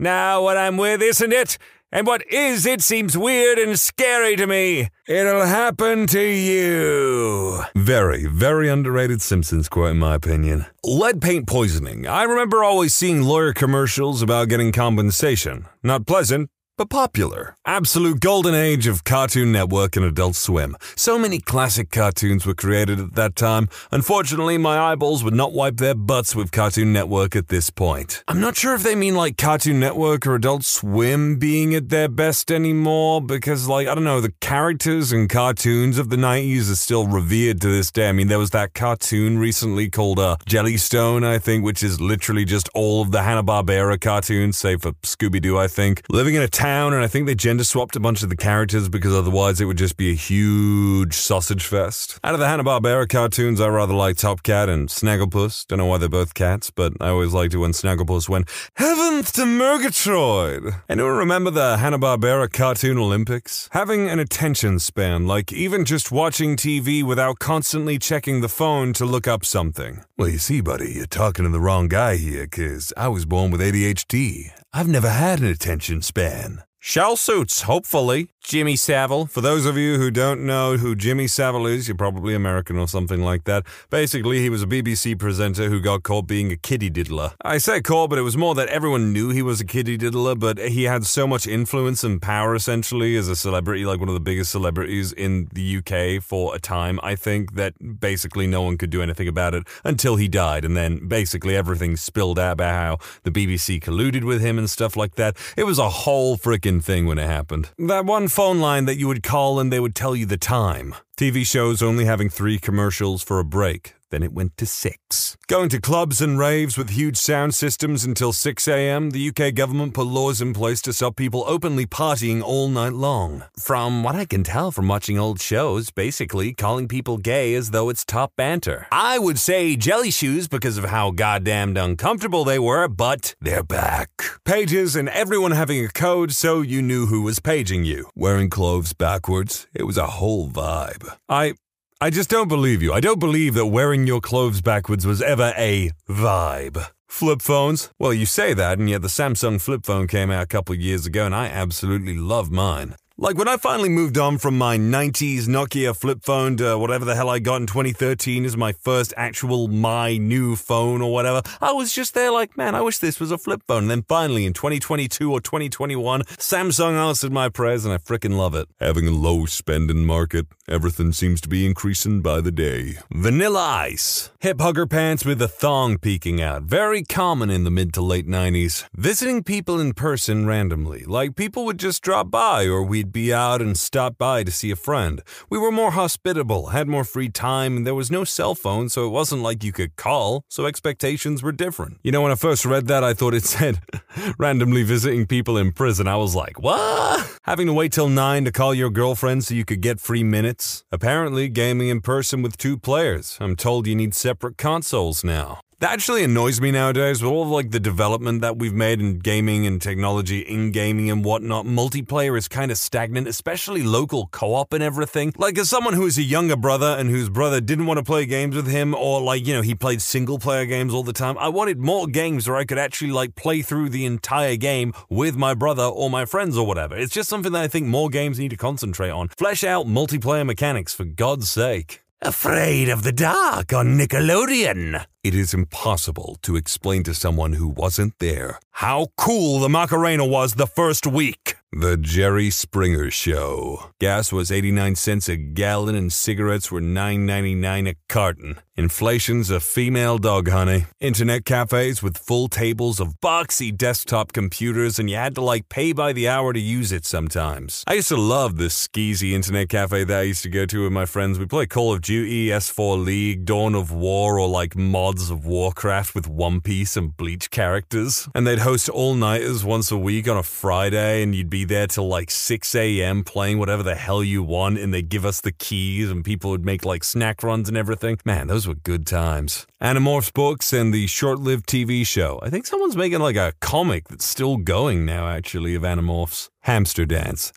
Now, 0.00 0.42
what 0.42 0.56
I'm 0.56 0.78
with, 0.78 1.02
isn't 1.02 1.30
it? 1.30 1.58
And 1.92 2.06
what 2.06 2.26
is 2.32 2.64
it 2.64 2.80
seems 2.80 3.18
weird 3.18 3.58
and 3.58 3.78
scary 3.78 4.34
to 4.36 4.46
me. 4.46 4.88
It'll 5.06 5.44
happen 5.44 6.06
to 6.06 6.22
you. 6.22 7.62
Very, 7.74 8.24
very 8.24 8.70
underrated 8.70 9.20
Simpsons 9.20 9.68
quote, 9.68 9.90
in 9.90 9.98
my 9.98 10.14
opinion. 10.14 10.64
Lead 10.82 11.20
paint 11.20 11.46
poisoning. 11.46 12.06
I 12.06 12.22
remember 12.22 12.64
always 12.64 12.94
seeing 12.94 13.24
lawyer 13.24 13.52
commercials 13.52 14.22
about 14.22 14.48
getting 14.48 14.72
compensation. 14.72 15.66
Not 15.82 16.06
pleasant, 16.06 16.48
but 16.80 16.88
popular. 16.88 17.54
Absolute 17.66 18.20
golden 18.20 18.54
age 18.54 18.86
of 18.86 19.04
Cartoon 19.04 19.52
Network 19.52 19.96
and 19.96 20.06
Adult 20.06 20.34
Swim. 20.34 20.74
So 20.96 21.18
many 21.18 21.38
classic 21.38 21.90
cartoons 21.90 22.46
were 22.46 22.54
created 22.54 22.98
at 22.98 23.14
that 23.16 23.36
time. 23.36 23.68
Unfortunately, 23.92 24.56
my 24.56 24.78
eyeballs 24.78 25.22
would 25.22 25.34
not 25.34 25.52
wipe 25.52 25.76
their 25.76 25.94
butts 25.94 26.34
with 26.34 26.52
Cartoon 26.52 26.90
Network 26.90 27.36
at 27.36 27.48
this 27.48 27.68
point. 27.68 28.24
I'm 28.26 28.40
not 28.40 28.56
sure 28.56 28.74
if 28.74 28.82
they 28.82 28.94
mean 28.94 29.14
like 29.14 29.36
Cartoon 29.36 29.78
Network 29.78 30.26
or 30.26 30.34
Adult 30.36 30.64
Swim 30.64 31.36
being 31.36 31.74
at 31.74 31.90
their 31.90 32.08
best 32.08 32.50
anymore, 32.50 33.20
because, 33.20 33.68
like, 33.68 33.86
I 33.86 33.94
don't 33.94 34.04
know, 34.04 34.22
the 34.22 34.32
characters 34.40 35.12
and 35.12 35.28
cartoons 35.28 35.98
of 35.98 36.08
the 36.08 36.16
90s 36.16 36.72
are 36.72 36.76
still 36.76 37.06
revered 37.06 37.60
to 37.60 37.68
this 37.68 37.90
day. 37.90 38.08
I 38.08 38.12
mean, 38.12 38.28
there 38.28 38.38
was 38.38 38.50
that 38.50 38.72
cartoon 38.72 39.38
recently 39.38 39.90
called 39.90 40.18
uh, 40.18 40.38
Jellystone, 40.46 41.26
I 41.26 41.38
think, 41.38 41.62
which 41.62 41.82
is 41.82 42.00
literally 42.00 42.46
just 42.46 42.70
all 42.74 43.02
of 43.02 43.10
the 43.10 43.22
Hanna-Barbera 43.22 44.00
cartoons, 44.00 44.56
save 44.56 44.80
for 44.80 44.92
Scooby-Doo, 44.92 45.58
I 45.58 45.68
think. 45.68 46.04
Living 46.08 46.36
in 46.36 46.40
a 46.40 46.48
town 46.48 46.69
town, 46.70 46.94
and 46.94 47.02
I 47.02 47.08
think 47.08 47.26
they 47.26 47.34
gender 47.34 47.64
swapped 47.64 47.96
a 47.96 48.00
bunch 48.00 48.22
of 48.22 48.28
the 48.28 48.36
characters 48.36 48.88
because 48.88 49.12
otherwise 49.12 49.60
it 49.60 49.64
would 49.64 49.76
just 49.76 49.96
be 49.96 50.12
a 50.12 50.14
huge 50.14 51.14
sausage 51.14 51.64
fest. 51.64 52.20
Out 52.22 52.34
of 52.34 52.38
the 52.38 52.46
Hanna-Barbera 52.46 53.08
cartoons, 53.08 53.60
I 53.60 53.66
rather 53.66 53.92
like 53.92 54.16
Top 54.16 54.44
Cat 54.44 54.68
and 54.68 54.88
Snagglepuss. 54.88 55.66
Don't 55.66 55.80
know 55.80 55.86
why 55.86 55.98
they're 55.98 56.08
both 56.08 56.32
cats, 56.34 56.70
but 56.70 56.92
I 57.00 57.08
always 57.08 57.32
liked 57.32 57.54
it 57.54 57.58
when 57.58 57.72
Snagglepuss 57.72 58.28
went, 58.28 58.48
Heavens 58.74 59.32
to 59.32 59.46
Murgatroyd! 59.46 60.74
Anyone 60.88 61.16
remember 61.16 61.50
the 61.50 61.78
Hanna-Barbera 61.78 62.52
Cartoon 62.52 62.98
Olympics? 62.98 63.68
Having 63.72 64.08
an 64.08 64.20
attention 64.20 64.78
span, 64.78 65.26
like 65.26 65.52
even 65.52 65.84
just 65.84 66.12
watching 66.12 66.54
TV 66.54 67.02
without 67.02 67.40
constantly 67.40 67.98
checking 67.98 68.42
the 68.42 68.48
phone 68.48 68.92
to 68.92 69.04
look 69.04 69.26
up 69.26 69.44
something. 69.44 70.04
Well, 70.16 70.28
you 70.28 70.38
see, 70.38 70.60
buddy, 70.60 70.92
you're 70.92 71.06
talking 71.06 71.44
to 71.44 71.50
the 71.50 71.60
wrong 71.60 71.88
guy 71.88 72.14
here, 72.14 72.46
cause 72.46 72.92
I 72.96 73.08
was 73.08 73.24
born 73.24 73.50
with 73.50 73.60
ADHD. 73.60 74.52
I've 74.72 74.86
never 74.86 75.10
had 75.10 75.40
an 75.40 75.46
attention 75.46 76.00
span. 76.00 76.62
Shell 76.82 77.16
suits, 77.16 77.62
hopefully. 77.62 78.30
Jimmy 78.42 78.74
Savile. 78.74 79.26
For 79.26 79.42
those 79.42 79.66
of 79.66 79.76
you 79.76 79.98
who 79.98 80.10
don't 80.10 80.44
know 80.46 80.78
who 80.78 80.96
Jimmy 80.96 81.26
Savile 81.28 81.66
is, 81.66 81.86
you're 81.86 81.96
probably 81.96 82.34
American 82.34 82.78
or 82.78 82.88
something 82.88 83.20
like 83.20 83.44
that. 83.44 83.64
Basically, 83.90 84.40
he 84.40 84.48
was 84.48 84.62
a 84.62 84.66
BBC 84.66 85.18
presenter 85.18 85.68
who 85.68 85.78
got 85.78 86.02
caught 86.02 86.26
being 86.26 86.50
a 86.50 86.56
kiddie 86.56 86.90
diddler. 86.90 87.32
I 87.44 87.58
say 87.58 87.82
caught, 87.82 88.08
but 88.08 88.18
it 88.18 88.22
was 88.22 88.36
more 88.36 88.54
that 88.54 88.68
everyone 88.68 89.12
knew 89.12 89.28
he 89.28 89.42
was 89.42 89.60
a 89.60 89.64
kiddie 89.64 89.98
diddler, 89.98 90.34
but 90.34 90.58
he 90.58 90.84
had 90.84 91.04
so 91.04 91.26
much 91.26 91.46
influence 91.46 92.02
and 92.02 92.20
power 92.20 92.54
essentially 92.54 93.14
as 93.16 93.28
a 93.28 93.36
celebrity, 93.36 93.84
like 93.84 94.00
one 94.00 94.08
of 94.08 94.14
the 94.14 94.20
biggest 94.20 94.50
celebrities 94.50 95.12
in 95.12 95.48
the 95.52 95.76
UK 95.76 96.22
for 96.22 96.54
a 96.54 96.58
time, 96.58 96.98
I 97.02 97.14
think, 97.14 97.54
that 97.54 98.00
basically 98.00 98.46
no 98.46 98.62
one 98.62 98.78
could 98.78 98.90
do 98.90 99.02
anything 99.02 99.28
about 99.28 99.54
it 99.54 99.64
until 99.84 100.16
he 100.16 100.28
died. 100.28 100.64
And 100.64 100.76
then 100.76 101.06
basically 101.06 101.54
everything 101.54 101.96
spilled 101.96 102.38
out 102.38 102.52
about 102.52 102.74
how 102.74 102.98
the 103.22 103.30
BBC 103.30 103.80
colluded 103.82 104.24
with 104.24 104.40
him 104.40 104.58
and 104.58 104.68
stuff 104.68 104.96
like 104.96 105.16
that. 105.16 105.36
It 105.56 105.64
was 105.64 105.78
a 105.78 105.90
whole 105.90 106.38
freaking 106.38 106.69
thing 106.78 107.06
when 107.06 107.18
it 107.18 107.26
happened. 107.26 107.70
That 107.78 108.04
one 108.04 108.28
phone 108.28 108.60
line 108.60 108.84
that 108.84 108.98
you 108.98 109.08
would 109.08 109.24
call 109.24 109.58
and 109.58 109.72
they 109.72 109.80
would 109.80 109.96
tell 109.96 110.14
you 110.14 110.26
the 110.26 110.36
time. 110.36 110.94
TV 111.16 111.44
shows 111.44 111.82
only 111.82 112.04
having 112.04 112.28
three 112.28 112.58
commercials 112.58 113.22
for 113.24 113.40
a 113.40 113.44
break. 113.44 113.94
Then 114.10 114.22
it 114.22 114.32
went 114.32 114.56
to 114.56 114.66
six. 114.66 115.36
Going 115.46 115.68
to 115.70 115.80
clubs 115.80 116.20
and 116.20 116.38
raves 116.38 116.76
with 116.76 116.90
huge 116.90 117.16
sound 117.16 117.54
systems 117.54 118.04
until 118.04 118.32
6 118.32 118.68
a.m., 118.68 119.10
the 119.10 119.28
UK 119.28 119.54
government 119.54 119.94
put 119.94 120.06
laws 120.06 120.40
in 120.40 120.52
place 120.52 120.82
to 120.82 120.92
stop 120.92 121.16
people 121.16 121.44
openly 121.46 121.86
partying 121.86 122.42
all 122.42 122.68
night 122.68 122.92
long. 122.92 123.44
From 123.58 124.02
what 124.02 124.14
I 124.14 124.24
can 124.24 124.44
tell 124.44 124.70
from 124.70 124.88
watching 124.88 125.18
old 125.18 125.40
shows, 125.40 125.90
basically 125.90 126.52
calling 126.52 126.88
people 126.88 127.18
gay 127.18 127.54
as 127.54 127.70
though 127.70 127.88
it's 127.88 128.04
top 128.04 128.32
banter. 128.36 128.86
I 128.90 129.18
would 129.18 129.38
say 129.38 129.76
jelly 129.76 130.10
shoes 130.10 130.48
because 130.48 130.76
of 130.76 130.84
how 130.84 131.10
goddamned 131.12 131.78
uncomfortable 131.78 132.44
they 132.44 132.58
were, 132.58 132.88
but 132.88 133.34
they're 133.40 133.62
back. 133.62 134.10
Pages 134.44 134.96
and 134.96 135.08
everyone 135.08 135.52
having 135.52 135.84
a 135.84 135.88
code 135.88 136.32
so 136.32 136.60
you 136.60 136.82
knew 136.82 137.06
who 137.06 137.22
was 137.22 137.38
paging 137.38 137.84
you. 137.84 138.08
Wearing 138.14 138.50
clothes 138.50 138.92
backwards, 138.92 139.68
it 139.74 139.84
was 139.84 139.96
a 139.96 140.06
whole 140.18 140.48
vibe. 140.48 141.16
I 141.28 141.54
I 142.02 142.08
just 142.08 142.30
don't 142.30 142.48
believe 142.48 142.82
you. 142.82 142.94
I 142.94 143.00
don't 143.00 143.18
believe 143.18 143.52
that 143.52 143.66
wearing 143.66 144.06
your 144.06 144.22
clothes 144.22 144.62
backwards 144.62 145.06
was 145.06 145.20
ever 145.20 145.52
a 145.54 145.90
vibe. 146.08 146.82
Flip 147.06 147.42
phones? 147.42 147.90
Well, 147.98 148.14
you 148.14 148.24
say 148.24 148.54
that, 148.54 148.78
and 148.78 148.88
yet 148.88 149.02
the 149.02 149.08
Samsung 149.08 149.60
flip 149.60 149.84
phone 149.84 150.06
came 150.06 150.30
out 150.30 150.42
a 150.42 150.46
couple 150.46 150.74
years 150.74 151.04
ago, 151.04 151.26
and 151.26 151.34
I 151.34 151.48
absolutely 151.48 152.16
love 152.16 152.50
mine. 152.50 152.94
Like 153.22 153.36
when 153.36 153.48
I 153.48 153.58
finally 153.58 153.90
moved 153.90 154.16
on 154.16 154.38
from 154.38 154.56
my 154.56 154.78
90s 154.78 155.42
Nokia 155.42 155.94
flip 155.94 156.22
phone 156.22 156.56
to 156.56 156.78
whatever 156.78 157.04
the 157.04 157.14
hell 157.14 157.28
I 157.28 157.38
got 157.38 157.60
in 157.60 157.66
2013 157.66 158.46
as 158.46 158.56
my 158.56 158.72
first 158.72 159.12
actual 159.14 159.68
my 159.68 160.16
new 160.16 160.56
phone 160.56 161.02
or 161.02 161.12
whatever, 161.12 161.42
I 161.60 161.72
was 161.72 161.92
just 161.92 162.14
there 162.14 162.32
like, 162.32 162.56
man, 162.56 162.74
I 162.74 162.80
wish 162.80 162.96
this 162.96 163.20
was 163.20 163.30
a 163.30 163.36
flip 163.36 163.60
phone. 163.66 163.82
And 163.82 163.90
then 163.90 164.04
finally 164.04 164.46
in 164.46 164.54
2022 164.54 165.30
or 165.30 165.42
2021, 165.42 166.22
Samsung 166.38 166.94
answered 166.94 167.30
my 167.30 167.50
prayers 167.50 167.84
and 167.84 167.92
I 167.92 167.98
fricking 167.98 168.38
love 168.38 168.54
it. 168.54 168.68
Having 168.80 169.08
a 169.08 169.10
low 169.10 169.44
spending 169.44 170.06
market, 170.06 170.46
everything 170.66 171.12
seems 171.12 171.42
to 171.42 171.48
be 171.50 171.66
increasing 171.66 172.22
by 172.22 172.40
the 172.40 172.50
day. 172.50 173.00
Vanilla 173.10 173.82
Ice. 173.82 174.30
Hip 174.40 174.62
hugger 174.62 174.86
pants 174.86 175.26
with 175.26 175.42
a 175.42 175.48
thong 175.48 175.98
peeking 175.98 176.40
out. 176.40 176.62
Very 176.62 177.02
common 177.02 177.50
in 177.50 177.64
the 177.64 177.70
mid 177.70 177.92
to 177.92 178.00
late 178.00 178.26
90s. 178.26 178.88
Visiting 178.94 179.42
people 179.42 179.78
in 179.78 179.92
person 179.92 180.46
randomly. 180.46 181.04
Like 181.04 181.36
people 181.36 181.66
would 181.66 181.78
just 181.78 182.02
drop 182.02 182.30
by 182.30 182.64
or 182.64 182.82
we'd 182.82 183.09
be 183.12 183.32
out 183.32 183.60
and 183.60 183.78
stop 183.78 184.18
by 184.18 184.44
to 184.44 184.50
see 184.50 184.70
a 184.70 184.76
friend. 184.76 185.22
We 185.48 185.58
were 185.58 185.72
more 185.72 185.92
hospitable, 185.92 186.68
had 186.68 186.88
more 186.88 187.04
free 187.04 187.28
time, 187.28 187.76
and 187.76 187.86
there 187.86 187.94
was 187.94 188.10
no 188.10 188.24
cell 188.24 188.54
phone, 188.54 188.88
so 188.88 189.06
it 189.06 189.10
wasn't 189.10 189.42
like 189.42 189.64
you 189.64 189.72
could 189.72 189.96
call, 189.96 190.44
so 190.48 190.66
expectations 190.66 191.42
were 191.42 191.52
different. 191.52 191.98
You 192.02 192.12
know, 192.12 192.22
when 192.22 192.32
I 192.32 192.36
first 192.36 192.64
read 192.64 192.86
that, 192.88 193.04
I 193.04 193.14
thought 193.14 193.34
it 193.34 193.44
said 193.44 193.80
randomly 194.38 194.82
visiting 194.82 195.26
people 195.26 195.56
in 195.56 195.72
prison. 195.72 196.08
I 196.08 196.16
was 196.16 196.34
like, 196.34 196.60
what? 196.60 197.38
Having 197.44 197.66
to 197.68 197.72
wait 197.72 197.92
till 197.92 198.08
9 198.08 198.44
to 198.44 198.52
call 198.52 198.74
your 198.74 198.90
girlfriend 198.90 199.44
so 199.44 199.54
you 199.54 199.64
could 199.64 199.80
get 199.80 200.00
free 200.00 200.24
minutes? 200.24 200.84
Apparently, 200.92 201.48
gaming 201.48 201.88
in 201.88 202.00
person 202.00 202.42
with 202.42 202.56
two 202.56 202.76
players. 202.76 203.38
I'm 203.40 203.56
told 203.56 203.86
you 203.86 203.94
need 203.94 204.14
separate 204.14 204.56
consoles 204.56 205.24
now. 205.24 205.60
That 205.80 205.92
actually 205.92 206.24
annoys 206.24 206.60
me 206.60 206.70
nowadays 206.70 207.22
with 207.22 207.32
all 207.32 207.42
of 207.42 207.48
like 207.48 207.70
the 207.70 207.80
development 207.80 208.42
that 208.42 208.58
we've 208.58 208.74
made 208.74 209.00
in 209.00 209.18
gaming 209.18 209.66
and 209.66 209.80
technology 209.80 210.40
in 210.40 210.72
gaming 210.72 211.08
and 211.08 211.24
whatnot. 211.24 211.64
Multiplayer 211.64 212.36
is 212.36 212.48
kind 212.48 212.70
of 212.70 212.76
stagnant, 212.76 213.26
especially 213.26 213.82
local 213.82 214.26
co-op 214.26 214.74
and 214.74 214.84
everything. 214.84 215.32
Like 215.38 215.56
as 215.56 215.70
someone 215.70 215.94
who 215.94 216.04
is 216.04 216.18
a 216.18 216.22
younger 216.22 216.56
brother 216.56 216.96
and 216.98 217.08
whose 217.08 217.30
brother 217.30 217.62
didn't 217.62 217.86
want 217.86 217.96
to 217.96 218.04
play 218.04 218.26
games 218.26 218.54
with 218.54 218.66
him 218.66 218.94
or 218.94 219.22
like, 219.22 219.46
you 219.46 219.54
know, 219.54 219.62
he 219.62 219.74
played 219.74 220.02
single 220.02 220.38
player 220.38 220.66
games 220.66 220.92
all 220.92 221.02
the 221.02 221.14
time. 221.14 221.38
I 221.38 221.48
wanted 221.48 221.78
more 221.78 222.06
games 222.06 222.46
where 222.46 222.58
I 222.58 222.66
could 222.66 222.76
actually 222.76 223.12
like 223.12 223.34
play 223.34 223.62
through 223.62 223.88
the 223.88 224.04
entire 224.04 224.56
game 224.56 224.92
with 225.08 225.34
my 225.34 225.54
brother 225.54 225.84
or 225.84 226.10
my 226.10 226.26
friends 226.26 226.58
or 226.58 226.66
whatever. 226.66 226.94
It's 226.94 227.14
just 227.14 227.30
something 227.30 227.52
that 227.52 227.62
I 227.62 227.68
think 227.68 227.86
more 227.86 228.10
games 228.10 228.38
need 228.38 228.50
to 228.50 228.56
concentrate 228.58 229.08
on. 229.08 229.28
Flesh 229.28 229.64
out 229.64 229.86
multiplayer 229.86 230.44
mechanics 230.44 230.92
for 230.92 231.04
God's 231.04 231.48
sake. 231.48 232.02
Afraid 232.22 232.90
of 232.90 233.02
the 233.02 233.12
dark 233.12 233.72
on 233.72 233.96
Nickelodeon. 233.96 235.06
It 235.24 235.34
is 235.34 235.54
impossible 235.54 236.36
to 236.42 236.54
explain 236.54 237.02
to 237.04 237.14
someone 237.14 237.54
who 237.54 237.66
wasn't 237.66 238.18
there 238.18 238.58
how 238.72 239.06
cool 239.16 239.58
the 239.58 239.70
Macarena 239.70 240.26
was 240.26 240.56
the 240.56 240.66
first 240.66 241.06
week. 241.06 241.54
The 241.72 241.96
Jerry 241.96 242.50
Springer 242.50 243.12
Show. 243.12 243.90
Gas 244.00 244.32
was 244.32 244.50
89 244.50 244.96
cents 244.96 245.28
a 245.28 245.36
gallon 245.36 245.94
and 245.94 246.12
cigarettes 246.12 246.72
were 246.72 246.80
9.99 246.80 247.90
a 247.90 247.94
carton. 248.08 248.58
Inflation's 248.76 249.50
a 249.50 249.60
female 249.60 250.18
dog, 250.18 250.48
honey. 250.48 250.86
Internet 250.98 251.44
cafes 251.44 252.02
with 252.02 252.16
full 252.18 252.48
tables 252.48 252.98
of 252.98 253.20
boxy 253.20 253.76
desktop 253.76 254.32
computers 254.32 254.98
and 254.98 255.08
you 255.08 255.14
had 255.14 255.36
to 255.36 255.42
like 255.42 255.68
pay 255.68 255.92
by 255.92 256.12
the 256.12 256.26
hour 256.26 256.52
to 256.52 256.58
use 256.58 256.90
it 256.90 257.04
sometimes. 257.04 257.84
I 257.86 257.94
used 257.94 258.08
to 258.08 258.16
love 258.16 258.56
this 258.56 258.88
skeezy 258.88 259.32
internet 259.32 259.68
cafe 259.68 260.02
that 260.04 260.18
I 260.18 260.22
used 260.22 260.42
to 260.42 260.48
go 260.48 260.66
to 260.66 260.82
with 260.84 260.92
my 260.92 261.06
friends. 261.06 261.38
We 261.38 261.46
play 261.46 261.66
Call 261.66 261.92
of 261.92 262.00
Duty, 262.00 262.46
S4 262.46 263.04
League, 263.04 263.44
Dawn 263.44 263.76
of 263.76 263.92
War, 263.92 264.40
or 264.40 264.48
like 264.48 264.74
mods 264.74 265.30
of 265.30 265.46
Warcraft 265.46 266.16
with 266.16 266.26
One 266.26 266.60
Piece 266.60 266.96
and 266.96 267.16
Bleach 267.16 267.50
characters. 267.50 268.28
And 268.34 268.44
they'd 268.44 268.60
host 268.60 268.88
all-nighters 268.88 269.62
once 269.62 269.92
a 269.92 269.98
week 269.98 270.26
on 270.26 270.36
a 270.36 270.42
Friday 270.42 271.22
and 271.22 271.32
you'd 271.34 271.50
be 271.50 271.59
there 271.64 271.86
till 271.86 272.08
like 272.08 272.30
6 272.30 272.74
a.m. 272.74 273.24
playing 273.24 273.58
whatever 273.58 273.82
the 273.82 273.94
hell 273.94 274.22
you 274.22 274.42
want 274.42 274.78
and 274.78 274.92
they'd 274.92 275.08
give 275.08 275.24
us 275.24 275.40
the 275.40 275.52
keys 275.52 276.10
and 276.10 276.24
people 276.24 276.50
would 276.50 276.64
make 276.64 276.84
like 276.84 277.04
snack 277.04 277.42
runs 277.42 277.68
and 277.68 277.76
everything. 277.76 278.18
Man, 278.24 278.46
those 278.46 278.66
were 278.66 278.74
good 278.74 279.06
times. 279.06 279.66
Animorphs 279.80 280.32
books 280.32 280.72
and 280.72 280.92
the 280.92 281.06
short-lived 281.06 281.66
TV 281.66 282.06
show. 282.06 282.38
I 282.42 282.50
think 282.50 282.66
someone's 282.66 282.96
making 282.96 283.20
like 283.20 283.36
a 283.36 283.54
comic 283.60 284.08
that's 284.08 284.24
still 284.24 284.56
going 284.56 285.04
now 285.04 285.28
actually 285.28 285.74
of 285.74 285.82
Animorphs. 285.82 286.48
Hamster 286.64 287.06
dance. 287.06 287.52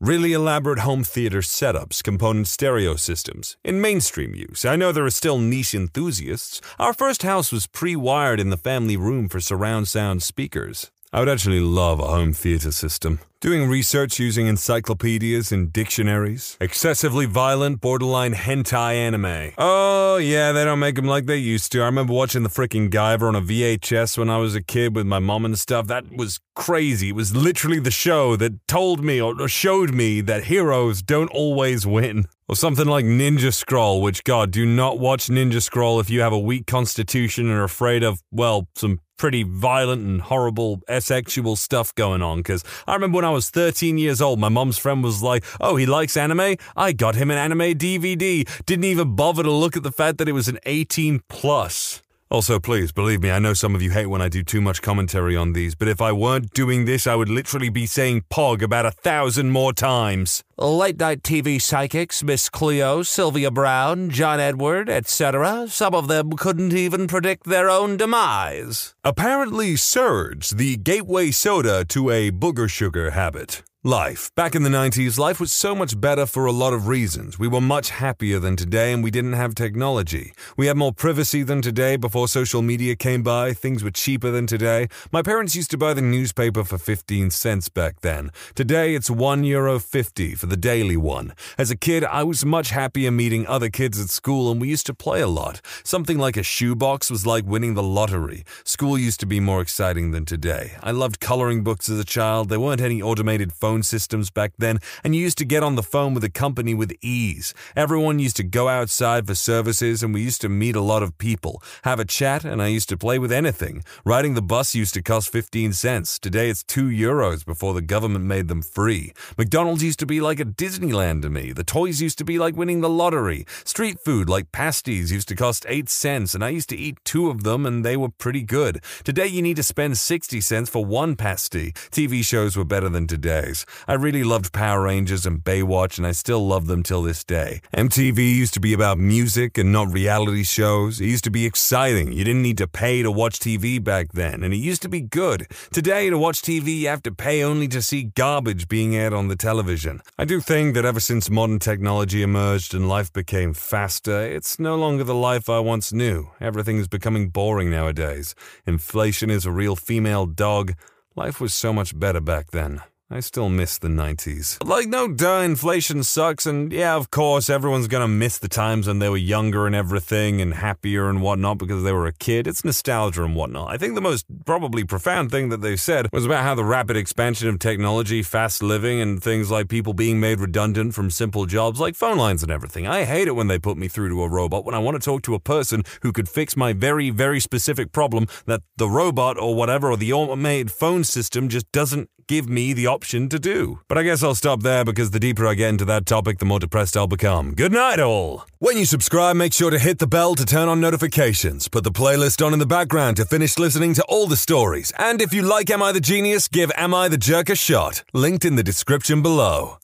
Really 0.00 0.32
elaborate 0.32 0.80
home 0.80 1.04
theater 1.04 1.40
setups, 1.40 2.02
component 2.02 2.48
stereo 2.48 2.94
systems. 2.96 3.56
In 3.64 3.80
mainstream 3.80 4.34
use, 4.34 4.64
I 4.64 4.76
know 4.76 4.92
there 4.92 5.06
are 5.06 5.10
still 5.10 5.38
niche 5.38 5.74
enthusiasts. 5.74 6.60
Our 6.78 6.94
first 6.94 7.22
house 7.22 7.52
was 7.52 7.66
pre 7.66 7.96
wired 7.96 8.40
in 8.40 8.50
the 8.50 8.56
family 8.56 8.96
room 8.96 9.28
for 9.28 9.40
surround 9.40 9.88
sound 9.88 10.22
speakers. 10.22 10.90
I 11.10 11.20
would 11.20 11.28
actually 11.28 11.60
love 11.60 12.00
a 12.00 12.06
home 12.06 12.34
theater 12.34 12.70
system. 12.70 13.20
Doing 13.40 13.68
research 13.68 14.18
using 14.18 14.46
encyclopedias 14.46 15.50
and 15.52 15.72
dictionaries. 15.72 16.58
Excessively 16.60 17.24
violent, 17.24 17.80
borderline 17.80 18.34
hentai 18.34 18.94
anime. 18.94 19.52
Oh, 19.56 20.18
yeah, 20.18 20.52
they 20.52 20.64
don't 20.64 20.80
make 20.80 20.96
them 20.96 21.06
like 21.06 21.24
they 21.24 21.36
used 21.36 21.72
to. 21.72 21.80
I 21.80 21.86
remember 21.86 22.12
watching 22.12 22.42
the 22.42 22.50
freaking 22.50 22.90
Guyver 22.90 23.28
on 23.28 23.36
a 23.36 23.40
VHS 23.40 24.18
when 24.18 24.28
I 24.28 24.36
was 24.36 24.54
a 24.54 24.62
kid 24.62 24.94
with 24.94 25.06
my 25.06 25.18
mom 25.18 25.46
and 25.46 25.58
stuff. 25.58 25.86
That 25.86 26.12
was 26.14 26.40
crazy. 26.54 27.10
It 27.10 27.14
was 27.14 27.34
literally 27.34 27.78
the 27.78 27.90
show 27.90 28.36
that 28.36 28.66
told 28.66 29.02
me 29.02 29.18
or 29.18 29.48
showed 29.48 29.94
me 29.94 30.20
that 30.22 30.44
heroes 30.44 31.00
don't 31.00 31.30
always 31.30 31.86
win. 31.86 32.26
Or 32.48 32.56
something 32.56 32.86
like 32.86 33.04
Ninja 33.04 33.52
Scroll, 33.52 34.00
which, 34.00 34.24
God, 34.24 34.50
do 34.50 34.64
not 34.64 34.98
watch 34.98 35.26
Ninja 35.26 35.62
Scroll 35.62 36.00
if 36.00 36.08
you 36.08 36.22
have 36.22 36.32
a 36.32 36.38
weak 36.38 36.66
constitution 36.66 37.46
and 37.46 37.54
are 37.58 37.64
afraid 37.64 38.02
of, 38.02 38.22
well, 38.32 38.68
some 38.74 39.00
pretty 39.18 39.42
violent 39.42 40.00
and 40.06 40.22
horrible 40.22 40.80
sexual 41.00 41.56
stuff 41.56 41.94
going 41.94 42.22
on. 42.22 42.38
Because 42.38 42.64
I 42.86 42.94
remember 42.94 43.16
when 43.16 43.24
I 43.26 43.30
was 43.30 43.50
13 43.50 43.98
years 43.98 44.22
old, 44.22 44.38
my 44.38 44.48
mom's 44.48 44.78
friend 44.78 45.04
was 45.04 45.22
like, 45.22 45.44
Oh, 45.60 45.76
he 45.76 45.84
likes 45.84 46.16
anime? 46.16 46.56
I 46.74 46.92
got 46.92 47.16
him 47.16 47.30
an 47.30 47.36
anime 47.36 47.76
DVD. 47.76 48.48
Didn't 48.64 48.84
even 48.84 49.14
bother 49.14 49.42
to 49.42 49.50
look 49.50 49.76
at 49.76 49.82
the 49.82 49.92
fact 49.92 50.16
that 50.18 50.28
it 50.28 50.32
was 50.32 50.48
an 50.48 50.58
18 50.64 51.20
plus. 51.28 52.02
Also, 52.30 52.60
please 52.60 52.92
believe 52.92 53.22
me, 53.22 53.30
I 53.30 53.38
know 53.38 53.54
some 53.54 53.74
of 53.74 53.80
you 53.80 53.90
hate 53.90 54.06
when 54.06 54.20
I 54.20 54.28
do 54.28 54.42
too 54.42 54.60
much 54.60 54.82
commentary 54.82 55.34
on 55.34 55.54
these, 55.54 55.74
but 55.74 55.88
if 55.88 56.02
I 56.02 56.12
weren't 56.12 56.52
doing 56.52 56.84
this, 56.84 57.06
I 57.06 57.14
would 57.14 57.30
literally 57.30 57.70
be 57.70 57.86
saying 57.86 58.24
POG 58.28 58.62
about 58.62 58.84
a 58.84 58.90
thousand 58.90 59.50
more 59.50 59.72
times. 59.72 60.44
Late 60.58 60.98
night 60.98 61.22
TV 61.22 61.60
psychics, 61.60 62.22
Miss 62.22 62.50
Cleo, 62.50 63.02
Sylvia 63.02 63.50
Browne, 63.50 64.10
John 64.10 64.40
Edward, 64.40 64.90
etc., 64.90 65.68
some 65.68 65.94
of 65.94 66.08
them 66.08 66.32
couldn't 66.32 66.74
even 66.74 67.06
predict 67.06 67.44
their 67.44 67.70
own 67.70 67.96
demise. 67.96 68.94
Apparently, 69.02 69.74
Surge, 69.76 70.50
the 70.50 70.76
gateway 70.76 71.30
soda 71.30 71.82
to 71.86 72.10
a 72.10 72.30
booger 72.30 72.68
sugar 72.68 73.12
habit. 73.12 73.62
Life. 73.84 74.34
Back 74.34 74.56
in 74.56 74.64
the 74.64 74.70
90s, 74.70 75.20
life 75.20 75.38
was 75.38 75.52
so 75.52 75.72
much 75.72 76.00
better 76.00 76.26
for 76.26 76.46
a 76.46 76.50
lot 76.50 76.72
of 76.72 76.88
reasons. 76.88 77.38
We 77.38 77.46
were 77.46 77.60
much 77.60 77.90
happier 77.90 78.40
than 78.40 78.56
today 78.56 78.92
and 78.92 79.04
we 79.04 79.12
didn't 79.12 79.34
have 79.34 79.54
technology. 79.54 80.32
We 80.56 80.66
had 80.66 80.76
more 80.76 80.92
privacy 80.92 81.44
than 81.44 81.62
today 81.62 81.94
before 81.94 82.26
social 82.26 82.60
media 82.60 82.96
came 82.96 83.22
by. 83.22 83.52
Things 83.52 83.84
were 83.84 83.92
cheaper 83.92 84.32
than 84.32 84.48
today. 84.48 84.88
My 85.12 85.22
parents 85.22 85.54
used 85.54 85.70
to 85.70 85.78
buy 85.78 85.94
the 85.94 86.02
newspaper 86.02 86.64
for 86.64 86.76
15 86.76 87.30
cents 87.30 87.68
back 87.68 88.00
then. 88.00 88.32
Today, 88.56 88.96
it's 88.96 89.10
1 89.10 89.44
euro 89.44 89.78
50 89.78 90.34
for 90.34 90.46
the 90.46 90.56
daily 90.56 90.96
one. 90.96 91.32
As 91.56 91.70
a 91.70 91.76
kid, 91.76 92.02
I 92.02 92.24
was 92.24 92.44
much 92.44 92.70
happier 92.70 93.12
meeting 93.12 93.46
other 93.46 93.70
kids 93.70 94.00
at 94.00 94.10
school 94.10 94.50
and 94.50 94.60
we 94.60 94.66
used 94.66 94.86
to 94.86 94.94
play 94.94 95.20
a 95.20 95.28
lot. 95.28 95.60
Something 95.84 96.18
like 96.18 96.36
a 96.36 96.42
shoebox 96.42 97.12
was 97.12 97.26
like 97.26 97.46
winning 97.46 97.74
the 97.74 97.84
lottery. 97.84 98.42
School 98.64 98.98
used 98.98 99.20
to 99.20 99.26
be 99.26 99.38
more 99.38 99.60
exciting 99.60 100.10
than 100.10 100.24
today. 100.24 100.72
I 100.82 100.90
loved 100.90 101.20
coloring 101.20 101.62
books 101.62 101.88
as 101.88 102.00
a 102.00 102.04
child. 102.04 102.48
There 102.48 102.58
weren't 102.58 102.80
any 102.80 103.00
automated 103.00 103.52
phone 103.68 103.82
systems 103.82 104.30
back 104.30 104.52
then, 104.56 104.78
and 105.04 105.14
you 105.14 105.20
used 105.20 105.36
to 105.36 105.44
get 105.44 105.62
on 105.62 105.74
the 105.74 105.82
phone 105.82 106.14
with 106.14 106.24
a 106.24 106.30
company 106.30 106.72
with 106.72 106.90
ease. 107.02 107.52
Everyone 107.76 108.18
used 108.18 108.36
to 108.36 108.42
go 108.42 108.66
outside 108.66 109.26
for 109.26 109.34
services, 109.34 110.02
and 110.02 110.14
we 110.14 110.22
used 110.22 110.40
to 110.40 110.48
meet 110.48 110.74
a 110.74 110.80
lot 110.80 111.02
of 111.02 111.18
people, 111.18 111.62
have 111.84 112.00
a 112.00 112.06
chat, 112.06 112.46
and 112.46 112.62
I 112.62 112.68
used 112.68 112.88
to 112.88 112.96
play 112.96 113.18
with 113.18 113.30
anything. 113.30 113.84
Riding 114.06 114.32
the 114.32 114.48
bus 114.54 114.74
used 114.74 114.94
to 114.94 115.02
cost 115.02 115.30
15 115.30 115.74
cents. 115.74 116.18
Today 116.18 116.48
it's 116.48 116.62
2 116.62 116.86
euros 116.86 117.44
before 117.44 117.74
the 117.74 117.82
government 117.82 118.24
made 118.24 118.48
them 118.48 118.62
free. 118.62 119.12
McDonald's 119.36 119.82
used 119.82 119.98
to 119.98 120.06
be 120.06 120.18
like 120.18 120.40
a 120.40 120.46
Disneyland 120.46 121.20
to 121.20 121.28
me. 121.28 121.52
The 121.52 121.70
toys 121.76 122.00
used 122.00 122.16
to 122.18 122.24
be 122.24 122.38
like 122.38 122.56
winning 122.56 122.80
the 122.80 122.88
lottery. 122.88 123.44
Street 123.64 124.00
food 124.00 124.30
like 124.30 124.50
pasties 124.50 125.12
used 125.12 125.28
to 125.28 125.36
cost 125.36 125.66
8 125.68 125.90
cents, 125.90 126.34
and 126.34 126.42
I 126.42 126.48
used 126.48 126.70
to 126.70 126.76
eat 126.86 126.96
two 127.04 127.28
of 127.28 127.42
them, 127.42 127.66
and 127.66 127.84
they 127.84 127.98
were 127.98 128.22
pretty 128.24 128.42
good. 128.42 128.80
Today 129.04 129.26
you 129.26 129.42
need 129.42 129.56
to 129.56 129.62
spend 129.62 129.98
60 129.98 130.40
cents 130.40 130.70
for 130.70 130.86
one 130.86 131.16
pasty. 131.16 131.72
TV 131.90 132.24
shows 132.24 132.56
were 132.56 132.70
better 132.74 132.88
than 132.88 133.06
today's. 133.06 133.57
I 133.86 133.94
really 133.94 134.24
loved 134.24 134.52
Power 134.52 134.82
Rangers 134.82 135.26
and 135.26 135.42
Baywatch, 135.42 135.98
and 135.98 136.06
I 136.06 136.12
still 136.12 136.46
love 136.46 136.66
them 136.66 136.82
till 136.82 137.02
this 137.02 137.24
day. 137.24 137.60
MTV 137.76 138.18
used 138.18 138.54
to 138.54 138.60
be 138.60 138.72
about 138.72 138.98
music 138.98 139.58
and 139.58 139.72
not 139.72 139.92
reality 139.92 140.44
shows. 140.44 141.00
It 141.00 141.06
used 141.06 141.24
to 141.24 141.30
be 141.30 141.46
exciting. 141.46 142.12
You 142.12 142.24
didn't 142.24 142.42
need 142.42 142.58
to 142.58 142.68
pay 142.68 143.02
to 143.02 143.10
watch 143.10 143.38
TV 143.38 143.82
back 143.82 144.12
then, 144.12 144.42
and 144.42 144.52
it 144.52 144.58
used 144.58 144.82
to 144.82 144.88
be 144.88 145.00
good. 145.00 145.46
Today, 145.72 146.10
to 146.10 146.18
watch 146.18 146.42
TV, 146.42 146.78
you 146.78 146.88
have 146.88 147.02
to 147.02 147.12
pay 147.12 147.42
only 147.42 147.68
to 147.68 147.82
see 147.82 148.04
garbage 148.04 148.68
being 148.68 148.94
aired 148.96 149.12
on 149.12 149.28
the 149.28 149.36
television. 149.36 150.00
I 150.18 150.24
do 150.24 150.40
think 150.40 150.74
that 150.74 150.84
ever 150.84 151.00
since 151.00 151.30
modern 151.30 151.58
technology 151.58 152.22
emerged 152.22 152.74
and 152.74 152.88
life 152.88 153.12
became 153.12 153.54
faster, 153.54 154.20
it's 154.22 154.58
no 154.58 154.76
longer 154.76 155.04
the 155.04 155.14
life 155.14 155.48
I 155.48 155.58
once 155.60 155.92
knew. 155.92 156.30
Everything 156.40 156.78
is 156.78 156.88
becoming 156.88 157.28
boring 157.28 157.70
nowadays. 157.70 158.34
Inflation 158.66 159.30
is 159.30 159.46
a 159.46 159.52
real 159.52 159.76
female 159.76 160.26
dog. 160.26 160.74
Life 161.16 161.40
was 161.40 161.54
so 161.54 161.72
much 161.72 161.98
better 161.98 162.20
back 162.20 162.50
then. 162.50 162.82
I 163.10 163.20
still 163.20 163.48
miss 163.48 163.78
the 163.78 163.88
90s. 163.88 164.62
Like, 164.62 164.86
no 164.86 165.08
duh, 165.08 165.38
inflation 165.38 166.02
sucks, 166.02 166.44
and 166.44 166.70
yeah, 166.70 166.94
of 166.94 167.10
course, 167.10 167.48
everyone's 167.48 167.88
gonna 167.88 168.06
miss 168.06 168.36
the 168.36 168.48
times 168.48 168.86
when 168.86 168.98
they 168.98 169.08
were 169.08 169.16
younger 169.16 169.66
and 169.66 169.74
everything 169.74 170.42
and 170.42 170.52
happier 170.52 171.08
and 171.08 171.22
whatnot 171.22 171.56
because 171.56 171.84
they 171.84 171.92
were 171.92 172.06
a 172.06 172.12
kid. 172.12 172.46
It's 172.46 172.66
nostalgia 172.66 173.24
and 173.24 173.34
whatnot. 173.34 173.70
I 173.70 173.78
think 173.78 173.94
the 173.94 174.02
most 174.02 174.26
probably 174.44 174.84
profound 174.84 175.30
thing 175.30 175.48
that 175.48 175.62
they 175.62 175.74
said 175.74 176.08
was 176.12 176.26
about 176.26 176.42
how 176.42 176.54
the 176.54 176.66
rapid 176.66 176.98
expansion 176.98 177.48
of 177.48 177.58
technology, 177.58 178.22
fast 178.22 178.62
living, 178.62 179.00
and 179.00 179.22
things 179.22 179.50
like 179.50 179.70
people 179.70 179.94
being 179.94 180.20
made 180.20 180.38
redundant 180.38 180.92
from 180.92 181.10
simple 181.10 181.46
jobs 181.46 181.80
like 181.80 181.94
phone 181.94 182.18
lines 182.18 182.42
and 182.42 182.52
everything. 182.52 182.86
I 182.86 183.04
hate 183.04 183.26
it 183.26 183.34
when 183.34 183.46
they 183.46 183.58
put 183.58 183.78
me 183.78 183.88
through 183.88 184.10
to 184.10 184.22
a 184.22 184.28
robot 184.28 184.66
when 184.66 184.74
I 184.74 184.80
want 184.80 185.00
to 185.00 185.04
talk 185.04 185.22
to 185.22 185.34
a 185.34 185.40
person 185.40 185.82
who 186.02 186.12
could 186.12 186.28
fix 186.28 186.58
my 186.58 186.74
very, 186.74 187.08
very 187.08 187.40
specific 187.40 187.90
problem 187.90 188.26
that 188.44 188.60
the 188.76 188.90
robot 188.90 189.38
or 189.38 189.54
whatever 189.54 189.90
or 189.90 189.96
the 189.96 190.12
automated 190.12 190.70
phone 190.70 191.04
system 191.04 191.48
just 191.48 191.72
doesn't 191.72 192.10
give 192.28 192.48
me 192.48 192.72
the 192.72 192.86
option 192.86 193.28
to 193.30 193.38
do. 193.38 193.80
But 193.88 193.98
I 193.98 194.04
guess 194.04 194.22
I'll 194.22 194.34
stop 194.34 194.62
there 194.62 194.84
because 194.84 195.10
the 195.10 195.18
deeper 195.18 195.46
I 195.46 195.54
get 195.54 195.70
into 195.70 195.84
that 195.86 196.06
topic, 196.06 196.38
the 196.38 196.44
more 196.44 196.60
depressed 196.60 196.96
I'll 196.96 197.06
become. 197.06 197.54
Good 197.54 197.72
night, 197.72 197.98
all! 197.98 198.44
When 198.58 198.76
you 198.76 198.84
subscribe, 198.84 199.36
make 199.36 199.52
sure 199.52 199.70
to 199.70 199.78
hit 199.78 199.98
the 199.98 200.06
bell 200.06 200.34
to 200.36 200.44
turn 200.44 200.68
on 200.68 200.80
notifications. 200.80 201.68
Put 201.68 201.84
the 201.84 201.90
playlist 201.90 202.44
on 202.44 202.52
in 202.52 202.58
the 202.58 202.66
background 202.66 203.16
to 203.16 203.24
finish 203.24 203.58
listening 203.58 203.94
to 203.94 204.04
all 204.08 204.26
the 204.26 204.36
stories. 204.36 204.92
And 204.98 205.20
if 205.20 205.32
you 205.32 205.42
like 205.42 205.70
Am 205.70 205.82
I 205.82 205.92
the 205.92 206.00
Genius, 206.00 206.48
give 206.48 206.70
Am 206.76 206.94
I 206.94 207.08
the 207.08 207.18
Jerk 207.18 207.48
a 207.48 207.56
shot. 207.56 208.04
Linked 208.12 208.44
in 208.44 208.56
the 208.56 208.62
description 208.62 209.22
below. 209.22 209.78